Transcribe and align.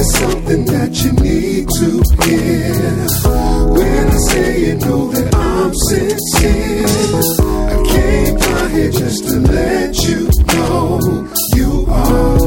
there's 0.00 0.18
something 0.18 0.64
that 0.64 0.96
you 1.04 1.12
need 1.12 1.68
to 1.68 2.00
hear. 2.24 2.72
When 3.68 4.08
I 4.08 4.18
say 4.28 4.60
you 4.60 4.74
know 4.76 5.10
that 5.12 5.34
I'm 5.34 5.74
sincere, 5.74 6.86
I 7.68 7.76
came 7.86 8.36
down 8.38 8.70
here 8.70 8.90
just 8.90 9.28
to 9.28 9.40
let 9.40 9.94
you 10.08 10.30
know 10.54 11.28
you 11.54 11.84
are 11.90 12.38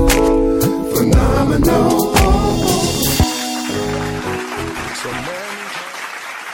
phenomenal. 0.96 2.14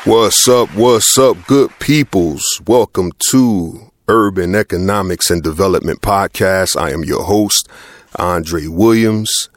What's 0.04 0.50
up? 0.50 0.76
What's 0.76 1.18
up, 1.18 1.38
good 1.48 1.72
peoples? 1.80 2.44
Welcome 2.68 3.14
to 3.32 3.90
Urban 4.10 4.54
Economics 4.54 5.30
and 5.30 5.42
Development 5.42 6.02
Podcast. 6.02 6.76
I 6.76 6.92
am 6.92 7.06
your 7.06 7.24
host, 7.24 7.70
Andre 8.18 8.68
Williams. 8.68 9.50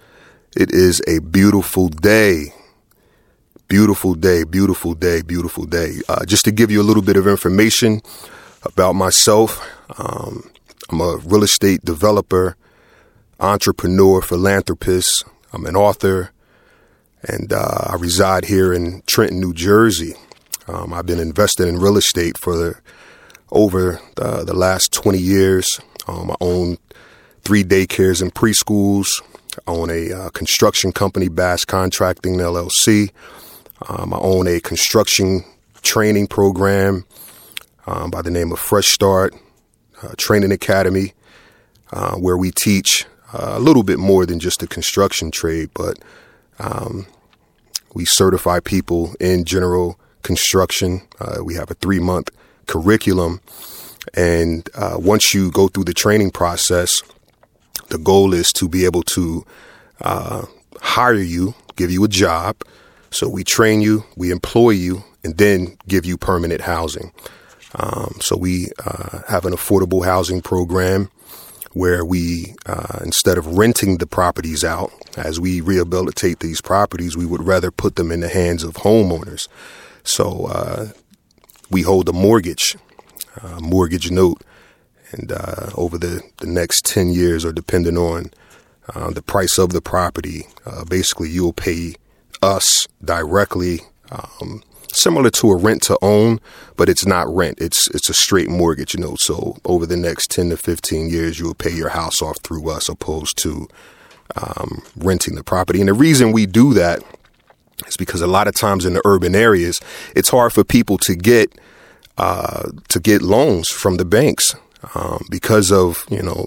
It 0.54 0.70
is 0.70 1.00
a 1.08 1.20
beautiful 1.20 1.88
day. 1.88 2.52
Beautiful 3.68 4.14
day, 4.14 4.44
beautiful 4.44 4.92
day, 4.92 5.22
beautiful 5.22 5.64
day. 5.64 6.02
Uh, 6.10 6.26
just 6.26 6.44
to 6.44 6.52
give 6.52 6.70
you 6.70 6.82
a 6.82 6.84
little 6.84 7.02
bit 7.02 7.16
of 7.16 7.26
information 7.26 8.02
about 8.62 8.92
myself, 8.92 9.66
um, 9.98 10.50
I'm 10.90 11.00
a 11.00 11.16
real 11.24 11.42
estate 11.42 11.86
developer, 11.86 12.58
entrepreneur, 13.40 14.20
philanthropist. 14.20 15.24
I'm 15.54 15.64
an 15.64 15.74
author, 15.74 16.32
and 17.22 17.50
uh, 17.50 17.86
I 17.86 17.96
reside 17.96 18.44
here 18.44 18.74
in 18.74 19.02
Trenton, 19.06 19.40
New 19.40 19.54
Jersey. 19.54 20.16
Um, 20.68 20.92
I've 20.92 21.06
been 21.06 21.18
invested 21.18 21.66
in 21.66 21.78
real 21.78 21.96
estate 21.96 22.36
for 22.36 22.82
over 23.50 24.00
the, 24.16 24.44
the 24.44 24.54
last 24.54 24.92
20 24.92 25.16
years. 25.16 25.80
Um, 26.06 26.30
I 26.30 26.34
own 26.42 26.76
three 27.40 27.64
daycares 27.64 28.20
and 28.20 28.34
preschools. 28.34 29.08
I 29.66 29.70
own 29.70 29.90
a 29.90 30.12
uh, 30.12 30.30
construction 30.30 30.92
company, 30.92 31.28
Bass 31.28 31.64
Contracting 31.64 32.36
LLC. 32.36 33.10
Um, 33.88 34.14
I 34.14 34.18
own 34.18 34.46
a 34.46 34.60
construction 34.60 35.44
training 35.82 36.28
program 36.28 37.04
um, 37.86 38.10
by 38.10 38.22
the 38.22 38.30
name 38.30 38.52
of 38.52 38.58
Fresh 38.58 38.88
Start 38.88 39.34
uh, 40.02 40.14
Training 40.16 40.52
Academy, 40.52 41.12
uh, 41.92 42.16
where 42.16 42.36
we 42.36 42.50
teach 42.50 43.06
uh, 43.32 43.54
a 43.54 43.60
little 43.60 43.82
bit 43.82 43.98
more 43.98 44.26
than 44.26 44.38
just 44.38 44.60
the 44.60 44.66
construction 44.66 45.30
trade, 45.30 45.70
but 45.74 45.98
um, 46.58 47.06
we 47.94 48.04
certify 48.04 48.60
people 48.60 49.14
in 49.20 49.44
general 49.44 49.98
construction. 50.22 51.02
Uh, 51.20 51.38
we 51.42 51.54
have 51.54 51.70
a 51.70 51.74
three 51.74 52.00
month 52.00 52.30
curriculum. 52.66 53.40
And 54.14 54.68
uh, 54.74 54.96
once 54.98 55.34
you 55.34 55.50
go 55.50 55.68
through 55.68 55.84
the 55.84 55.94
training 55.94 56.30
process, 56.30 57.02
the 57.92 57.98
goal 57.98 58.32
is 58.32 58.52
to 58.54 58.68
be 58.68 58.84
able 58.84 59.02
to 59.02 59.44
uh, 60.00 60.46
hire 60.80 61.14
you, 61.14 61.54
give 61.76 61.90
you 61.90 62.02
a 62.04 62.08
job. 62.08 62.56
So 63.10 63.28
we 63.28 63.44
train 63.44 63.82
you, 63.82 64.04
we 64.16 64.30
employ 64.30 64.70
you, 64.70 65.04
and 65.22 65.36
then 65.36 65.76
give 65.86 66.06
you 66.06 66.16
permanent 66.16 66.62
housing. 66.62 67.12
Um, 67.76 68.16
so 68.20 68.36
we 68.36 68.68
uh, 68.84 69.20
have 69.28 69.44
an 69.44 69.52
affordable 69.52 70.04
housing 70.04 70.40
program 70.40 71.10
where 71.74 72.04
we, 72.04 72.54
uh, 72.66 72.98
instead 73.02 73.38
of 73.38 73.46
renting 73.46 73.98
the 73.98 74.06
properties 74.06 74.64
out, 74.64 74.90
as 75.16 75.38
we 75.38 75.60
rehabilitate 75.60 76.40
these 76.40 76.60
properties, 76.60 77.16
we 77.16 77.26
would 77.26 77.42
rather 77.42 77.70
put 77.70 77.96
them 77.96 78.10
in 78.10 78.20
the 78.20 78.28
hands 78.28 78.62
of 78.64 78.74
homeowners. 78.74 79.48
So 80.04 80.46
uh, 80.46 80.88
we 81.70 81.82
hold 81.82 82.08
a 82.08 82.12
mortgage, 82.12 82.76
uh, 83.40 83.60
mortgage 83.60 84.10
note, 84.10 84.42
and 85.12 85.32
uh, 85.32 85.70
over 85.74 85.98
the, 85.98 86.22
the 86.38 86.46
next 86.46 86.84
10 86.86 87.10
years, 87.10 87.44
or 87.44 87.52
depending 87.52 87.96
on 87.96 88.30
uh, 88.94 89.10
the 89.10 89.22
price 89.22 89.58
of 89.58 89.70
the 89.70 89.80
property, 89.80 90.46
uh, 90.66 90.84
basically 90.84 91.28
you'll 91.28 91.52
pay 91.52 91.94
us 92.42 92.86
directly. 93.04 93.80
Um, 94.10 94.62
similar 94.92 95.30
to 95.30 95.50
a 95.50 95.56
rent 95.56 95.82
to 95.82 95.98
own, 96.02 96.40
but 96.76 96.88
it's 96.88 97.06
not 97.06 97.32
rent. 97.34 97.58
It's 97.60 97.88
it's 97.94 98.10
a 98.10 98.14
straight 98.14 98.50
mortgage, 98.50 98.94
you 98.94 99.00
know. 99.00 99.14
So 99.18 99.56
over 99.64 99.86
the 99.86 99.96
next 99.96 100.30
ten 100.30 100.50
to 100.50 100.56
fifteen 100.56 101.08
years, 101.08 101.38
you 101.38 101.46
will 101.46 101.54
pay 101.54 101.70
your 101.70 101.90
house 101.90 102.20
off 102.20 102.38
through 102.42 102.68
us, 102.68 102.88
opposed 102.88 103.38
to 103.38 103.68
um, 104.36 104.82
renting 104.96 105.34
the 105.34 105.44
property. 105.44 105.80
And 105.80 105.88
the 105.88 105.94
reason 105.94 106.32
we 106.32 106.46
do 106.46 106.74
that 106.74 107.02
is 107.86 107.96
because 107.96 108.20
a 108.20 108.26
lot 108.26 108.48
of 108.48 108.54
times 108.54 108.84
in 108.84 108.94
the 108.94 109.02
urban 109.04 109.34
areas, 109.34 109.80
it's 110.14 110.28
hard 110.28 110.52
for 110.52 110.64
people 110.64 110.98
to 110.98 111.14
get 111.14 111.58
uh, 112.18 112.68
to 112.88 113.00
get 113.00 113.22
loans 113.22 113.68
from 113.68 113.96
the 113.96 114.04
banks 114.04 114.54
um, 114.94 115.24
because 115.30 115.70
of 115.70 116.04
you 116.10 116.22
know 116.22 116.46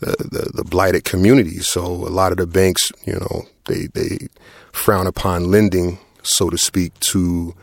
the, 0.00 0.16
the, 0.18 0.50
the 0.54 0.64
blighted 0.64 1.04
communities. 1.04 1.68
So 1.68 1.82
a 1.84 2.10
lot 2.10 2.32
of 2.32 2.38
the 2.38 2.46
banks, 2.46 2.90
you 3.04 3.14
know, 3.14 3.46
they 3.66 3.86
they 3.94 4.28
frown 4.72 5.06
upon 5.06 5.50
lending, 5.50 5.98
so 6.22 6.50
to 6.50 6.58
speak, 6.58 6.98
to 7.00 7.54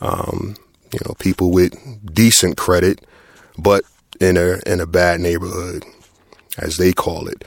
um, 0.00 0.56
you 0.92 1.00
know 1.06 1.14
people 1.18 1.50
with 1.50 1.74
decent 2.12 2.56
credit, 2.56 3.04
but 3.58 3.84
in 4.20 4.36
a 4.36 4.60
in 4.66 4.80
a 4.80 4.86
bad 4.86 5.20
neighborhood, 5.20 5.84
as 6.58 6.76
they 6.76 6.92
call 6.92 7.28
it. 7.28 7.44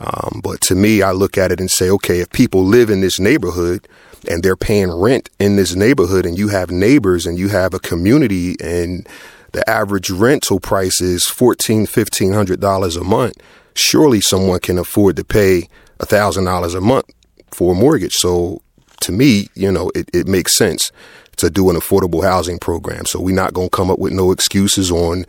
Um, 0.00 0.40
but 0.42 0.60
to 0.62 0.74
me, 0.74 1.00
I 1.02 1.12
look 1.12 1.38
at 1.38 1.52
it 1.52 1.60
and 1.60 1.70
say, 1.70 1.88
okay, 1.90 2.18
if 2.18 2.30
people 2.30 2.64
live 2.64 2.90
in 2.90 3.02
this 3.02 3.20
neighborhood 3.20 3.86
and 4.28 4.42
they're 4.42 4.56
paying 4.56 4.90
rent 4.90 5.30
in 5.38 5.54
this 5.54 5.76
neighborhood, 5.76 6.26
and 6.26 6.36
you 6.36 6.48
have 6.48 6.70
neighbors 6.70 7.24
and 7.24 7.38
you 7.38 7.48
have 7.48 7.72
a 7.72 7.78
community, 7.78 8.56
and 8.60 9.06
the 9.52 9.68
average 9.68 10.10
rental 10.10 10.60
price 10.60 11.00
is 11.00 11.24
fourteen, 11.24 11.86
fifteen 11.86 12.32
hundred 12.32 12.60
dollars 12.60 12.96
a 12.96 13.04
month, 13.04 13.36
surely 13.74 14.20
someone 14.20 14.60
can 14.60 14.78
afford 14.78 15.16
to 15.16 15.24
pay 15.24 15.68
a 16.00 16.06
thousand 16.06 16.44
dollars 16.44 16.74
a 16.74 16.80
month 16.80 17.06
for 17.50 17.72
a 17.72 17.74
mortgage. 17.74 18.14
So 18.14 18.60
to 19.00 19.12
me, 19.12 19.48
you 19.54 19.70
know, 19.70 19.90
it, 19.94 20.08
it 20.12 20.26
makes 20.26 20.56
sense 20.56 20.90
to 21.36 21.48
do 21.50 21.70
an 21.70 21.76
affordable 21.76 22.22
housing 22.22 22.58
program. 22.58 23.06
So 23.06 23.20
we're 23.20 23.34
not 23.34 23.54
going 23.54 23.68
to 23.70 23.76
come 23.76 23.90
up 23.90 23.98
with 23.98 24.12
no 24.12 24.32
excuses 24.32 24.90
on 24.90 25.24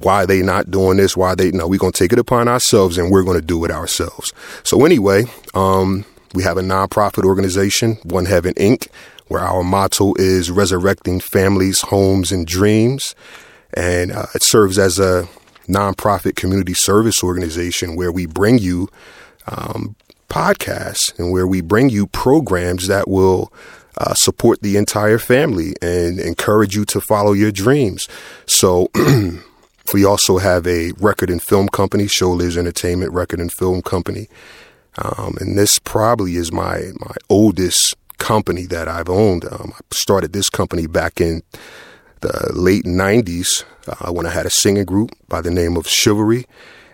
why 0.00 0.26
they 0.26 0.42
not 0.42 0.70
doing 0.70 0.96
this, 0.96 1.16
why 1.16 1.34
they, 1.34 1.52
no, 1.52 1.68
we're 1.68 1.78
going 1.78 1.92
to 1.92 1.98
take 1.98 2.12
it 2.12 2.18
upon 2.18 2.48
ourselves 2.48 2.98
and 2.98 3.10
we're 3.10 3.22
going 3.22 3.40
to 3.40 3.46
do 3.46 3.64
it 3.64 3.70
ourselves. 3.70 4.32
So 4.64 4.84
anyway, 4.84 5.24
um, 5.54 6.04
we 6.34 6.42
have 6.42 6.58
a 6.58 6.62
nonprofit 6.62 7.24
organization, 7.24 7.98
One 8.02 8.26
Heaven 8.26 8.54
Inc., 8.54 8.88
where 9.28 9.42
our 9.42 9.62
motto 9.62 10.14
is 10.16 10.50
resurrecting 10.50 11.20
families, 11.20 11.80
homes, 11.82 12.32
and 12.32 12.46
dreams. 12.46 13.14
And 13.76 14.12
uh, 14.12 14.26
it 14.34 14.42
serves 14.42 14.78
as 14.78 14.98
a 14.98 15.28
nonprofit 15.68 16.36
community 16.36 16.74
service 16.74 17.22
organization 17.22 17.96
where 17.96 18.12
we 18.12 18.26
bring 18.26 18.58
you 18.58 18.88
um, 19.46 19.96
podcasts 20.28 21.16
and 21.18 21.32
where 21.32 21.46
we 21.46 21.60
bring 21.60 21.88
you 21.88 22.06
programs 22.06 22.86
that 22.86 23.08
will 23.08 23.52
uh, 23.98 24.14
support 24.14 24.60
the 24.62 24.76
entire 24.76 25.18
family 25.18 25.74
and 25.80 26.18
encourage 26.18 26.74
you 26.74 26.84
to 26.84 27.00
follow 27.00 27.32
your 27.32 27.52
dreams. 27.52 28.08
So, 28.46 28.90
we 29.92 30.04
also 30.04 30.38
have 30.38 30.66
a 30.66 30.92
record 30.98 31.30
and 31.30 31.42
film 31.42 31.68
company, 31.68 32.04
Showliz 32.04 32.56
Entertainment 32.56 33.12
Record 33.12 33.38
and 33.38 33.52
Film 33.52 33.82
Company. 33.82 34.28
Um, 34.96 35.36
and 35.40 35.58
this 35.58 35.78
probably 35.78 36.36
is 36.36 36.52
my, 36.52 36.90
my 36.98 37.14
oldest 37.28 37.94
company 38.18 38.66
that 38.66 38.88
I've 38.88 39.08
owned. 39.08 39.44
Um, 39.44 39.72
I 39.74 39.80
started 39.92 40.32
this 40.32 40.48
company 40.48 40.86
back 40.86 41.20
in 41.20 41.42
the 42.20 42.50
late 42.54 42.84
90s 42.84 43.64
uh, 43.86 44.12
when 44.12 44.26
I 44.26 44.30
had 44.30 44.46
a 44.46 44.50
singing 44.50 44.84
group 44.84 45.10
by 45.28 45.40
the 45.40 45.50
name 45.50 45.76
of 45.76 45.86
Chivalry. 45.86 46.46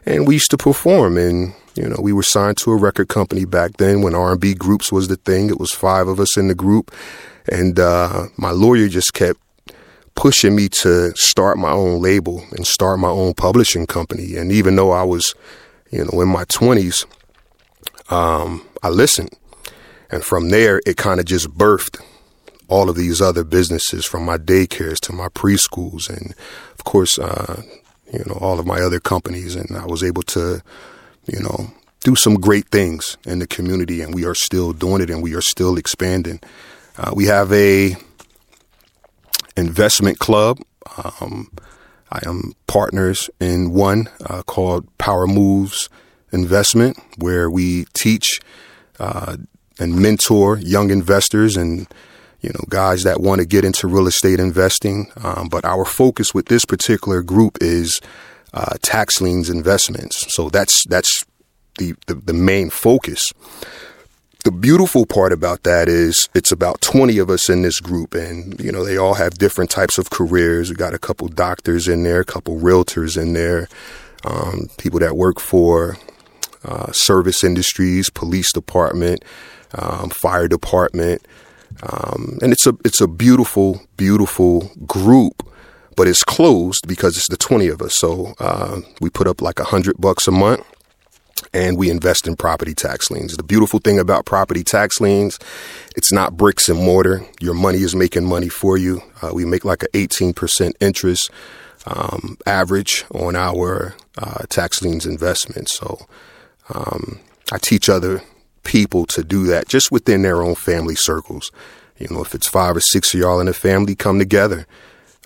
And 0.07 0.27
we 0.27 0.35
used 0.35 0.51
to 0.51 0.57
perform 0.57 1.17
and 1.17 1.55
you 1.75 1.89
know, 1.89 1.97
we 2.01 2.13
were 2.13 2.23
signed 2.23 2.57
to 2.59 2.73
a 2.73 2.77
record 2.77 3.09
company 3.09 3.45
back 3.45 3.77
then 3.77 4.03
when 4.03 4.15
R&B 4.15 4.55
groups 4.55 4.91
was 4.91 5.09
the 5.09 5.17
thing. 5.17 5.49
It 5.49 5.61
was 5.61 5.73
five 5.73 6.09
of 6.09 6.19
us 6.19 6.37
in 6.37 6.49
the 6.49 6.55
group. 6.55 6.93
And 7.51 7.79
uh, 7.79 8.27
my 8.37 8.51
lawyer 8.51 8.89
just 8.89 9.15
kept 9.15 9.41
pushing 10.15 10.55
me 10.55 10.69
to 10.69 11.13
start 11.17 11.59
my 11.59 11.71
own 11.71 12.03
label 12.03 12.45
and 12.53 12.67
start 12.67 12.99
my 12.99 13.09
own 13.09 13.35
publishing 13.35 13.87
company. 13.87 14.37
And 14.37 14.53
even 14.53 14.77
though 14.77 14.91
I 14.91 15.05
was, 15.05 15.35
you 15.91 16.05
know, 16.05 16.21
in 16.21 16.29
my 16.29 16.45
20s, 16.45 17.07
um, 18.11 18.67
I 18.83 18.89
listened. 18.89 19.31
And 20.11 20.25
from 20.25 20.51
there, 20.51 20.83
it 20.87 20.97
kind 20.97 21.21
of 21.21 21.27
just 21.27 21.49
birthed 21.51 22.03
all 22.71 22.89
of 22.89 22.97
these 22.97 23.21
other 23.21 23.45
businesses 23.45 24.07
from 24.07 24.25
my 24.25 24.39
daycares 24.39 24.99
to 25.01 25.13
my 25.13 25.29
preschools 25.29 26.09
and, 26.09 26.35
of 26.73 26.85
course, 26.85 27.19
uh, 27.19 27.63
you 28.13 28.25
know, 28.27 28.39
all 28.41 28.59
of 28.59 28.67
my 28.67 28.81
other 28.81 29.01
companies. 29.01 29.57
And 29.57 29.77
I 29.77 29.87
was 29.87 30.03
able 30.03 30.23
to, 30.23 30.63
you 31.27 31.41
know, 31.41 31.73
do 32.05 32.15
some 32.15 32.35
great 32.35 32.69
things 32.69 33.19
in 33.27 33.41
the 33.41 33.47
community. 33.47 34.01
And 34.01 34.15
we 34.15 34.25
are 34.25 34.35
still 34.35 34.73
doing 34.73 35.03
it 35.03 35.11
and 35.11 35.23
we 35.23 35.35
are 35.35 35.43
still 35.43 35.77
expanding. 35.77 36.41
Uh, 36.97 37.11
we 37.15 37.27
have 37.27 37.53
a 37.53 37.97
investment 39.57 40.19
club. 40.19 40.59
Um, 41.21 41.51
I 42.11 42.21
am 42.27 42.53
partners 42.67 43.31
in 43.41 43.73
one 43.73 44.09
uh, 44.25 44.43
called 44.43 44.87
Power 44.99 45.27
Moves 45.27 45.89
investment 46.33 46.99
where 47.19 47.51
we 47.51 47.85
teach 47.95 48.41
uh, 48.99 49.37
and 49.79 49.97
mentor 49.97 50.59
young 50.59 50.91
investors 50.91 51.57
and 51.57 51.87
you 52.41 52.51
know 52.51 52.65
guys 52.69 53.03
that 53.05 53.21
want 53.21 53.41
to 53.41 53.47
get 53.47 53.65
into 53.65 53.87
real 53.87 54.07
estate 54.07 54.41
investing. 54.41 55.11
Um, 55.23 55.49
but 55.49 55.65
our 55.65 55.85
focus 55.85 56.35
with 56.35 56.47
this 56.47 56.65
particular 56.65 57.23
group 57.23 57.59
is 57.61 58.01
uh, 58.53 58.77
tax 58.83 59.21
liens 59.21 59.51
investments. 59.51 60.33
So 60.35 60.49
that's 60.49 60.85
that's 60.87 61.25
the, 61.79 61.95
the, 62.07 62.15
the 62.15 62.33
main 62.33 62.71
focus. 62.71 63.33
The 64.45 64.51
beautiful 64.51 65.05
part 65.05 65.33
about 65.33 65.65
that 65.65 65.89
is 65.89 66.29
it's 66.35 66.51
about 66.51 66.81
20 66.81 67.19
of 67.19 67.29
us 67.29 67.51
in 67.51 67.61
this 67.61 67.79
group 67.79 68.15
and 68.15 68.59
you 68.59 68.73
know 68.73 68.85
they 68.85 68.97
all 68.97 69.15
have 69.15 69.35
different 69.35 69.71
types 69.71 69.99
of 69.99 70.09
careers 70.09 70.71
we 70.71 70.77
got 70.77 70.95
a 70.95 70.99
couple 70.99 71.29
doctors 71.29 71.87
in 71.87 72.05
there 72.05 72.21
a 72.21 72.25
couple 72.25 72.57
realtors 72.57 73.21
in 73.21 73.35
there 73.35 73.69
um, 74.25 74.69
people 74.79 74.99
that 75.01 75.15
work 75.15 75.41
for 75.41 75.99
uh, 76.65 76.91
service 76.91 77.45
industries 77.45 78.09
police 78.09 78.51
department 78.51 79.23
um, 79.75 80.09
fire 80.09 80.49
department 80.49 81.21
um, 81.83 82.39
and 82.43 82.53
it's 82.53 82.67
a 82.67 82.75
it's 82.85 83.01
a 83.01 83.09
beautiful 83.09 83.81
beautiful 83.97 84.71
group 84.87 85.47
but 85.97 86.09
it's 86.09 86.25
closed 86.25 86.87
because 86.87 87.17
it's 87.17 87.29
the 87.29 87.37
20 87.37 87.69
of 87.69 87.83
us 87.83 87.95
so 87.95 88.35
uh, 88.39 88.81
we 89.01 89.11
put 89.11 89.27
up 89.27 89.43
like 89.43 89.59
a 89.59 89.65
hundred 89.65 89.97
bucks 89.99 90.27
a 90.29 90.33
month 90.33 90.65
and 91.53 91.77
we 91.77 91.91
invest 91.91 92.27
in 92.27 92.37
property 92.37 92.75
tax 92.75 93.11
liens. 93.11 93.37
The 93.37 93.43
beautiful 93.43 93.81
thing 93.81 93.99
about 93.99 94.25
property 94.25 94.63
tax 94.63 95.01
liens, 95.01 95.39
it's 95.97 96.13
not 96.13 96.37
bricks 96.37 96.69
and 96.69 96.79
mortar. 96.79 97.25
Your 97.41 97.55
money 97.55 97.79
is 97.79 97.95
making 97.95 98.27
money 98.27 98.49
for 98.49 98.77
you. 98.77 99.03
Uh, 99.23 99.31
we 99.33 99.45
make 99.45 99.65
like 99.65 99.83
an 99.83 99.89
18% 99.93 100.73
interest 100.81 101.31
um, 101.87 102.37
average 102.47 103.05
on 103.13 103.37
our 103.37 103.95
uh, 104.19 104.45
tax 104.49 104.83
liens 104.83 105.07
investments. 105.07 105.77
So 105.77 105.99
um, 106.73 107.21
I 107.53 107.59
teach 107.59 107.89
other 107.89 108.23
people 108.71 109.05
to 109.05 109.25
do 109.25 109.47
that 109.49 109.67
just 109.67 109.91
within 109.91 110.23
their 110.23 110.41
own 110.41 110.55
family 110.55 110.95
circles. 110.95 111.51
You 111.99 112.07
know, 112.09 112.23
if 112.23 112.37
it's 112.37 112.49
five 112.49 112.77
or 112.77 112.81
six 112.81 113.13
of 113.13 113.19
y'all 113.19 113.41
in 113.41 113.49
a 113.49 113.53
family, 113.53 113.97
come 113.97 114.21
together. 114.21 114.65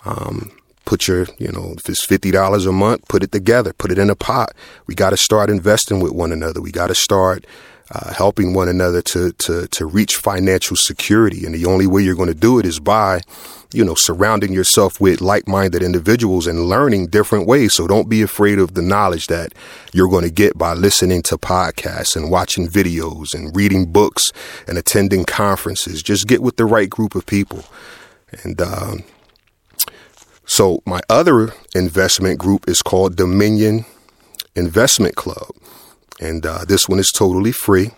Um, 0.07 0.51
put 0.87 1.07
your, 1.07 1.27
you 1.37 1.53
know, 1.53 1.75
if 1.77 1.87
it's 1.87 2.07
$50 2.07 2.67
a 2.67 2.73
month, 2.73 3.07
put 3.07 3.23
it 3.23 3.33
together, 3.33 3.75
put 3.75 3.93
it 3.93 3.99
in 3.99 4.09
a 4.09 4.15
pot. 4.15 4.55
We 4.87 4.95
got 4.95 5.11
to 5.11 5.19
start 5.19 5.51
investing 5.51 6.01
with 6.01 6.13
one 6.13 6.33
another. 6.33 6.63
We 6.63 6.73
got 6.73 6.87
to 6.87 6.95
start 6.95 7.45
uh, 7.95 8.13
helping 8.13 8.55
one 8.55 8.69
another 8.69 9.01
to, 9.01 9.33
to, 9.33 9.69
to 9.69 9.87
reach 9.87 10.17
financial 10.17 10.77
security. 10.77 11.47
And 11.47 11.55
the 11.55 11.67
only 11.67 11.87
way 11.87 12.03
you're 12.03 12.17
going 12.17 12.29
to 12.29 12.35
do 12.35 12.59
it 12.59 12.67
is 12.67 12.81
by, 12.81 13.21
you 13.73 13.85
know, 13.85 13.95
surrounding 13.95 14.53
yourself 14.53 15.01
with 15.01 15.21
like-minded 15.21 15.83
individuals 15.83 16.47
and 16.47 16.65
learning 16.65 17.07
different 17.09 17.47
ways. 17.47 17.75
So 17.75 17.87
don't 17.87 18.09
be 18.09 18.23
afraid 18.23 18.59
of 18.59 18.75
the 18.75 18.83
knowledge 18.83 19.29
that 19.29 19.53
you're 19.93 20.09
going 20.09 20.25
to 20.25 20.31
get 20.31 20.59
by 20.59 20.75
listening 20.75 21.23
to 21.23 21.39
podcasts 21.39 22.17
and 22.17 22.31
watching 22.31 22.67
videos 22.69 23.33
and 23.35 23.55
reading 23.55 23.93
books 23.93 24.33
and 24.67 24.77
attending 24.77 25.25
conferences. 25.25 26.03
Just 26.03 26.27
get 26.27 26.43
with 26.43 26.57
the 26.57 26.67
right 26.67 26.91
group 26.91 27.15
of 27.15 27.27
people. 27.27 27.65
And, 28.43 28.61
um, 28.61 29.05
so 30.47 30.83
my 30.85 31.01
other 31.09 31.55
investment 31.75 32.39
group 32.39 32.69
is 32.69 32.83
called 32.83 33.17
Dominion 33.17 33.87
Investment 34.55 35.17
Club. 35.17 35.51
And 36.21 36.45
uh, 36.47 36.65
this 36.67 36.89
one 36.89 36.99
is 36.99 37.11
totally 37.11 37.53
free. 37.53 37.91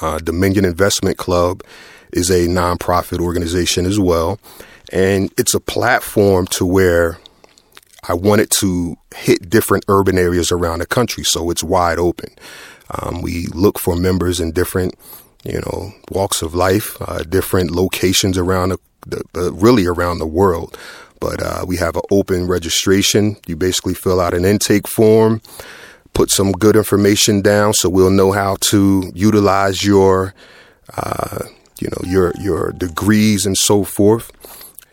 Uh, 0.00 0.18
Dominion 0.18 0.64
Investment 0.64 1.18
Club 1.18 1.62
is 2.12 2.30
a 2.30 2.46
nonprofit 2.46 3.20
organization 3.20 3.86
as 3.86 3.98
well. 3.98 4.38
And 4.92 5.32
it's 5.38 5.54
a 5.54 5.60
platform 5.60 6.46
to 6.48 6.66
where 6.66 7.18
I 8.08 8.14
wanted 8.14 8.50
to 8.58 8.96
hit 9.14 9.48
different 9.50 9.84
urban 9.88 10.18
areas 10.18 10.50
around 10.50 10.80
the 10.80 10.86
country. 10.86 11.24
So 11.24 11.50
it's 11.50 11.62
wide 11.62 11.98
open. 11.98 12.30
Um, 12.90 13.22
we 13.22 13.46
look 13.48 13.78
for 13.78 13.94
members 13.94 14.40
in 14.40 14.52
different, 14.52 14.94
you 15.44 15.60
know, 15.60 15.92
walks 16.10 16.42
of 16.42 16.54
life, 16.54 16.96
uh, 17.00 17.22
different 17.22 17.70
locations 17.70 18.36
around 18.36 18.70
the, 19.06 19.22
the, 19.32 19.52
really 19.52 19.86
around 19.86 20.18
the 20.18 20.26
world. 20.26 20.76
But 21.20 21.42
uh, 21.42 21.64
we 21.66 21.76
have 21.76 21.96
an 21.96 22.02
open 22.10 22.46
registration. 22.48 23.36
You 23.46 23.54
basically 23.54 23.94
fill 23.94 24.20
out 24.20 24.34
an 24.34 24.44
intake 24.44 24.88
form, 24.88 25.42
put 26.14 26.30
some 26.30 26.52
good 26.52 26.76
information 26.76 27.42
down, 27.42 27.74
so 27.74 27.88
we'll 27.88 28.10
know 28.10 28.32
how 28.32 28.56
to 28.60 29.10
utilize 29.14 29.84
your, 29.84 30.34
uh, 30.96 31.44
you 31.80 31.88
know, 31.88 32.10
your 32.10 32.32
your 32.38 32.72
degrees 32.72 33.46
and 33.46 33.56
so 33.56 33.84
forth. 33.84 34.30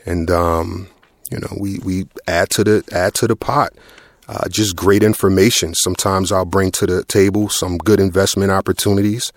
And 0.05 0.29
um, 0.31 0.87
you 1.31 1.39
know, 1.39 1.55
we 1.59 1.79
we 1.79 2.07
add 2.27 2.49
to 2.51 2.63
the 2.63 2.83
add 2.91 3.13
to 3.15 3.27
the 3.27 3.35
pot. 3.35 3.73
Uh, 4.29 4.49
just 4.49 4.75
great 4.75 5.03
information. 5.03 5.73
Sometimes 5.73 6.33
I'll 6.33 6.43
bring 6.43 6.71
to 6.71 6.85
the 6.85 7.03
table 7.05 7.47
some 7.47 7.77
good 7.77 8.01
investment 8.01 8.51
opportunities 8.51 9.31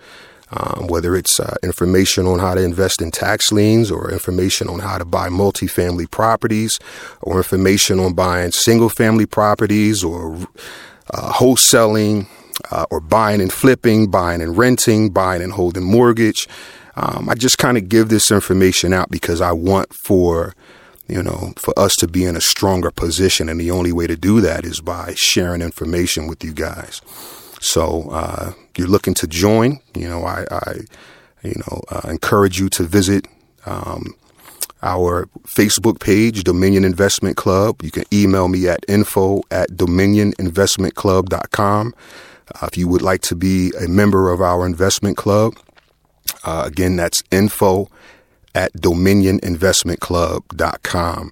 um, 0.51 0.87
whether 0.87 1.15
it's 1.15 1.39
uh, 1.39 1.55
information 1.63 2.25
on 2.25 2.39
how 2.39 2.53
to 2.55 2.61
invest 2.61 3.01
in 3.01 3.11
tax 3.11 3.51
liens 3.51 3.89
or 3.89 4.11
information 4.11 4.67
on 4.67 4.79
how 4.79 4.97
to 4.97 5.05
buy 5.05 5.29
multifamily 5.29 6.09
properties 6.11 6.79
or 7.21 7.37
information 7.37 7.99
on 7.99 8.13
buying 8.13 8.51
single 8.51 8.89
family 8.89 9.25
properties 9.25 10.03
or 10.03 10.37
uh, 11.11 11.31
wholesaling 11.33 12.27
uh, 12.71 12.85
or 12.89 12.99
buying 12.99 13.41
and 13.41 13.51
flipping, 13.51 14.09
buying 14.09 14.41
and 14.41 14.57
renting, 14.57 15.09
buying 15.09 15.41
and 15.41 15.53
holding 15.53 15.83
mortgage. 15.83 16.47
Um, 16.95 17.29
I 17.29 17.35
just 17.35 17.57
kind 17.57 17.77
of 17.77 17.87
give 17.89 18.09
this 18.09 18.31
information 18.31 18.93
out 18.93 19.09
because 19.09 19.41
I 19.41 19.51
want 19.51 19.93
for 19.93 20.53
you 21.11 21.21
know, 21.21 21.51
for 21.57 21.77
us 21.77 21.93
to 21.97 22.07
be 22.07 22.23
in 22.23 22.37
a 22.37 22.41
stronger 22.41 22.89
position. 22.89 23.49
And 23.49 23.59
the 23.59 23.69
only 23.69 23.91
way 23.91 24.07
to 24.07 24.15
do 24.15 24.39
that 24.39 24.63
is 24.63 24.79
by 24.79 25.13
sharing 25.17 25.61
information 25.61 26.25
with 26.25 26.41
you 26.41 26.53
guys. 26.53 27.01
So 27.59 28.09
uh, 28.09 28.53
you're 28.77 28.87
looking 28.87 29.13
to 29.15 29.27
join, 29.27 29.81
you 29.93 30.07
know, 30.07 30.23
I, 30.23 30.45
I 30.49 30.73
you 31.43 31.55
know, 31.67 31.81
uh, 31.89 32.07
encourage 32.09 32.59
you 32.59 32.69
to 32.69 32.83
visit 32.83 33.27
um, 33.65 34.15
our 34.83 35.27
Facebook 35.45 35.99
page, 35.99 36.43
Dominion 36.43 36.83
Investment 36.83 37.37
Club. 37.37 37.83
You 37.83 37.91
can 37.91 38.05
email 38.11 38.47
me 38.47 38.67
at 38.67 38.83
info 38.87 39.43
at 39.51 39.69
dominioninvestmentclub.com. 39.71 41.93
Uh, 42.53 42.65
if 42.65 42.77
you 42.77 42.85
would 42.87 43.01
like 43.01 43.21
to 43.21 43.35
be 43.35 43.71
a 43.79 43.87
member 43.87 44.29
of 44.31 44.41
our 44.41 44.65
investment 44.65 45.15
club, 45.17 45.53
uh, 46.43 46.63
again, 46.65 46.95
that's 46.95 47.21
info 47.31 47.89
at 48.53 48.73
dominioninvestmentclub.com. 48.73 51.31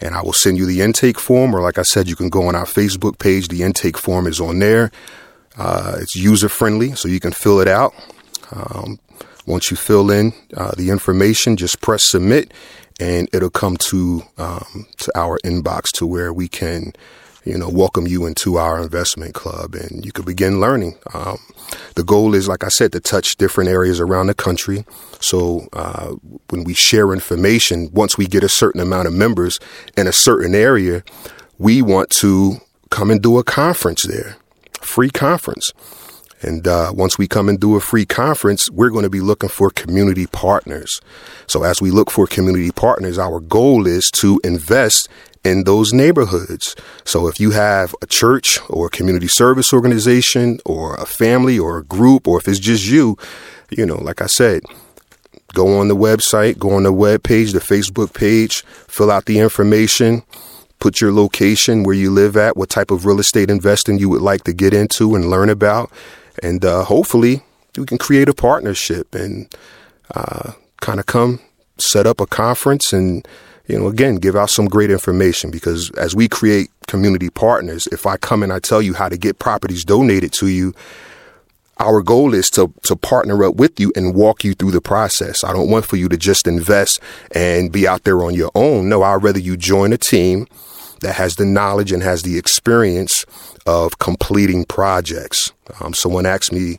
And 0.00 0.14
I 0.14 0.22
will 0.22 0.32
send 0.32 0.58
you 0.58 0.66
the 0.66 0.80
intake 0.80 1.18
form, 1.18 1.56
or 1.56 1.60
like 1.60 1.78
I 1.78 1.82
said, 1.82 2.08
you 2.08 2.14
can 2.14 2.28
go 2.28 2.46
on 2.46 2.54
our 2.54 2.66
Facebook 2.66 3.18
page. 3.18 3.48
The 3.48 3.64
intake 3.64 3.98
form 3.98 4.28
is 4.28 4.40
on 4.40 4.60
there. 4.60 4.92
Uh, 5.56 5.96
it's 6.00 6.14
user 6.14 6.48
friendly, 6.48 6.92
so 6.92 7.08
you 7.08 7.18
can 7.18 7.32
fill 7.32 7.58
it 7.60 7.66
out. 7.66 7.92
Um, 8.52 9.00
once 9.46 9.70
you 9.70 9.76
fill 9.76 10.10
in 10.10 10.32
uh, 10.56 10.72
the 10.76 10.90
information, 10.90 11.56
just 11.56 11.80
press 11.80 12.04
submit, 12.04 12.52
and 12.98 13.28
it'll 13.32 13.50
come 13.50 13.76
to 13.88 14.22
um, 14.38 14.86
to 14.98 15.12
our 15.14 15.38
inbox 15.44 15.90
to 15.94 16.06
where 16.06 16.32
we 16.32 16.48
can, 16.48 16.92
you 17.44 17.56
know, 17.56 17.68
welcome 17.68 18.06
you 18.06 18.26
into 18.26 18.56
our 18.56 18.82
investment 18.82 19.34
club, 19.34 19.74
and 19.74 20.04
you 20.04 20.12
can 20.12 20.24
begin 20.24 20.60
learning. 20.60 20.96
Um, 21.14 21.38
the 21.94 22.04
goal 22.04 22.34
is, 22.34 22.48
like 22.48 22.64
I 22.64 22.68
said, 22.68 22.92
to 22.92 23.00
touch 23.00 23.36
different 23.36 23.70
areas 23.70 24.00
around 24.00 24.26
the 24.26 24.34
country. 24.34 24.84
So 25.20 25.68
uh, 25.72 26.14
when 26.50 26.64
we 26.64 26.74
share 26.74 27.12
information, 27.12 27.90
once 27.92 28.16
we 28.18 28.26
get 28.26 28.44
a 28.44 28.48
certain 28.48 28.80
amount 28.80 29.08
of 29.08 29.14
members 29.14 29.58
in 29.96 30.06
a 30.06 30.12
certain 30.12 30.54
area, 30.54 31.02
we 31.58 31.82
want 31.82 32.10
to 32.20 32.58
come 32.90 33.10
and 33.10 33.22
do 33.22 33.38
a 33.38 33.44
conference 33.44 34.06
there 34.06 34.36
free 34.80 35.10
conference. 35.10 35.72
And 36.40 36.66
uh, 36.68 36.92
once 36.94 37.18
we 37.18 37.26
come 37.26 37.48
and 37.48 37.58
do 37.58 37.76
a 37.76 37.80
free 37.80 38.06
conference, 38.06 38.70
we're 38.70 38.90
going 38.90 39.04
to 39.04 39.10
be 39.10 39.20
looking 39.20 39.48
for 39.48 39.70
community 39.70 40.26
partners. 40.26 41.00
So 41.46 41.64
as 41.64 41.80
we 41.80 41.90
look 41.90 42.10
for 42.10 42.26
community 42.26 42.70
partners, 42.70 43.18
our 43.18 43.40
goal 43.40 43.86
is 43.86 44.10
to 44.20 44.40
invest 44.44 45.08
in 45.44 45.64
those 45.64 45.92
neighborhoods. 45.92 46.76
So 47.04 47.26
if 47.28 47.40
you 47.40 47.52
have 47.52 47.94
a 48.02 48.06
church 48.06 48.58
or 48.68 48.86
a 48.86 48.90
community 48.90 49.28
service 49.28 49.72
organization 49.72 50.58
or 50.64 50.94
a 50.96 51.06
family 51.06 51.58
or 51.58 51.78
a 51.78 51.84
group, 51.84 52.28
or 52.28 52.38
if 52.38 52.48
it's 52.48 52.58
just 52.58 52.86
you, 52.86 53.16
you 53.70 53.86
know, 53.86 53.96
like 53.96 54.20
I 54.20 54.26
said, 54.26 54.62
go 55.54 55.78
on 55.78 55.88
the 55.88 55.96
website, 55.96 56.58
go 56.58 56.72
on 56.72 56.82
the 56.82 56.92
web 56.92 57.22
page, 57.22 57.52
the 57.52 57.60
Facebook 57.60 58.14
page, 58.14 58.62
fill 58.86 59.10
out 59.10 59.24
the 59.24 59.38
information 59.38 60.22
put 60.78 61.00
your 61.00 61.12
location 61.12 61.82
where 61.82 61.94
you 61.94 62.10
live 62.10 62.36
at, 62.36 62.56
what 62.56 62.68
type 62.68 62.90
of 62.90 63.04
real 63.04 63.20
estate 63.20 63.50
investing 63.50 63.98
you 63.98 64.08
would 64.08 64.22
like 64.22 64.44
to 64.44 64.52
get 64.52 64.72
into 64.72 65.14
and 65.14 65.28
learn 65.30 65.48
about. 65.48 65.90
And 66.42 66.64
uh, 66.64 66.84
hopefully, 66.84 67.42
we 67.76 67.84
can 67.86 67.98
create 67.98 68.28
a 68.28 68.34
partnership 68.34 69.14
and 69.14 69.54
uh, 70.14 70.52
kind 70.80 71.00
of 71.00 71.06
come 71.06 71.40
set 71.78 72.06
up 72.06 72.20
a 72.20 72.26
conference 72.26 72.92
and, 72.92 73.26
you 73.66 73.78
know, 73.78 73.88
again, 73.88 74.16
give 74.16 74.34
out 74.34 74.50
some 74.50 74.66
great 74.66 74.90
information 74.90 75.50
because 75.50 75.90
as 75.92 76.14
we 76.14 76.28
create 76.28 76.70
community 76.86 77.30
partners, 77.30 77.86
if 77.92 78.06
I 78.06 78.16
come 78.16 78.42
and 78.42 78.52
I 78.52 78.58
tell 78.58 78.82
you 78.82 78.94
how 78.94 79.08
to 79.08 79.16
get 79.16 79.38
properties 79.38 79.84
donated 79.84 80.32
to 80.34 80.48
you, 80.48 80.74
our 81.78 82.02
goal 82.02 82.34
is 82.34 82.48
to, 82.50 82.72
to 82.84 82.96
partner 82.96 83.44
up 83.44 83.54
with 83.54 83.78
you 83.78 83.92
and 83.94 84.14
walk 84.14 84.42
you 84.42 84.54
through 84.54 84.72
the 84.72 84.80
process. 84.80 85.44
I 85.44 85.52
don't 85.52 85.70
want 85.70 85.84
for 85.84 85.96
you 85.96 86.08
to 86.08 86.16
just 86.16 86.48
invest 86.48 87.00
and 87.30 87.70
be 87.70 87.86
out 87.86 88.02
there 88.02 88.24
on 88.24 88.34
your 88.34 88.50
own. 88.54 88.88
No, 88.88 89.02
I'd 89.02 89.22
rather 89.22 89.38
you 89.38 89.56
join 89.56 89.92
a 89.92 89.98
team 89.98 90.48
that 91.00 91.14
has 91.14 91.36
the 91.36 91.44
knowledge 91.44 91.92
and 91.92 92.02
has 92.02 92.22
the 92.22 92.38
experience 92.38 93.24
of 93.66 93.98
completing 93.98 94.64
projects. 94.64 95.52
Um, 95.80 95.94
someone 95.94 96.26
asked 96.26 96.52
me 96.52 96.78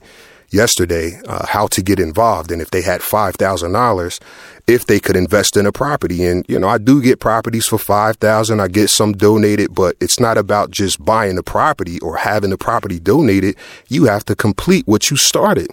yesterday 0.51 1.19
uh, 1.27 1.45
how 1.45 1.67
to 1.67 1.81
get 1.81 1.99
involved 1.99 2.51
and 2.51 2.61
if 2.61 2.71
they 2.71 2.81
had 2.81 3.01
$5,000 3.01 4.19
if 4.67 4.85
they 4.85 4.99
could 4.99 5.15
invest 5.15 5.57
in 5.57 5.65
a 5.65 5.71
property. 5.71 6.25
And 6.25 6.45
you 6.47 6.59
know 6.59 6.67
I 6.67 6.77
do 6.77 7.01
get 7.01 7.19
properties 7.19 7.67
for 7.67 7.77
5000 7.77 8.59
I 8.59 8.67
get 8.67 8.89
some 8.89 9.13
donated 9.13 9.73
but 9.73 9.95
it's 9.99 10.19
not 10.19 10.37
about 10.37 10.71
just 10.71 11.03
buying 11.03 11.35
the 11.35 11.43
property 11.43 11.99
or 11.99 12.17
having 12.17 12.49
the 12.49 12.57
property 12.57 12.99
donated. 12.99 13.55
You 13.87 14.05
have 14.05 14.25
to 14.25 14.35
complete 14.35 14.87
what 14.87 15.09
you 15.11 15.17
started 15.17 15.69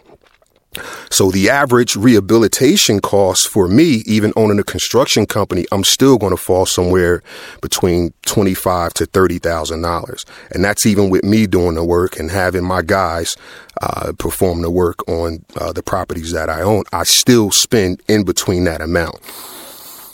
So 1.10 1.30
the 1.30 1.50
average 1.50 1.96
rehabilitation 1.96 3.00
cost 3.00 3.48
for 3.48 3.68
me, 3.68 4.02
even 4.06 4.32
owning 4.36 4.58
a 4.58 4.64
construction 4.64 5.26
company, 5.26 5.66
I'm 5.72 5.84
still 5.84 6.18
going 6.18 6.32
to 6.32 6.36
fall 6.36 6.66
somewhere 6.66 7.22
between 7.62 8.12
twenty-five 8.22 8.94
to 8.94 9.06
thirty 9.06 9.38
thousand 9.38 9.82
dollars, 9.82 10.24
and 10.50 10.64
that's 10.64 10.86
even 10.86 11.10
with 11.10 11.24
me 11.24 11.46
doing 11.46 11.74
the 11.74 11.84
work 11.84 12.18
and 12.18 12.30
having 12.30 12.64
my 12.64 12.82
guys 12.82 13.36
uh, 13.80 14.12
perform 14.18 14.62
the 14.62 14.70
work 14.70 15.06
on 15.08 15.44
uh, 15.56 15.72
the 15.72 15.82
properties 15.82 16.32
that 16.32 16.48
I 16.48 16.62
own. 16.62 16.84
I 16.92 17.04
still 17.04 17.50
spend 17.50 18.02
in 18.08 18.24
between 18.24 18.64
that 18.64 18.80
amount. 18.80 19.16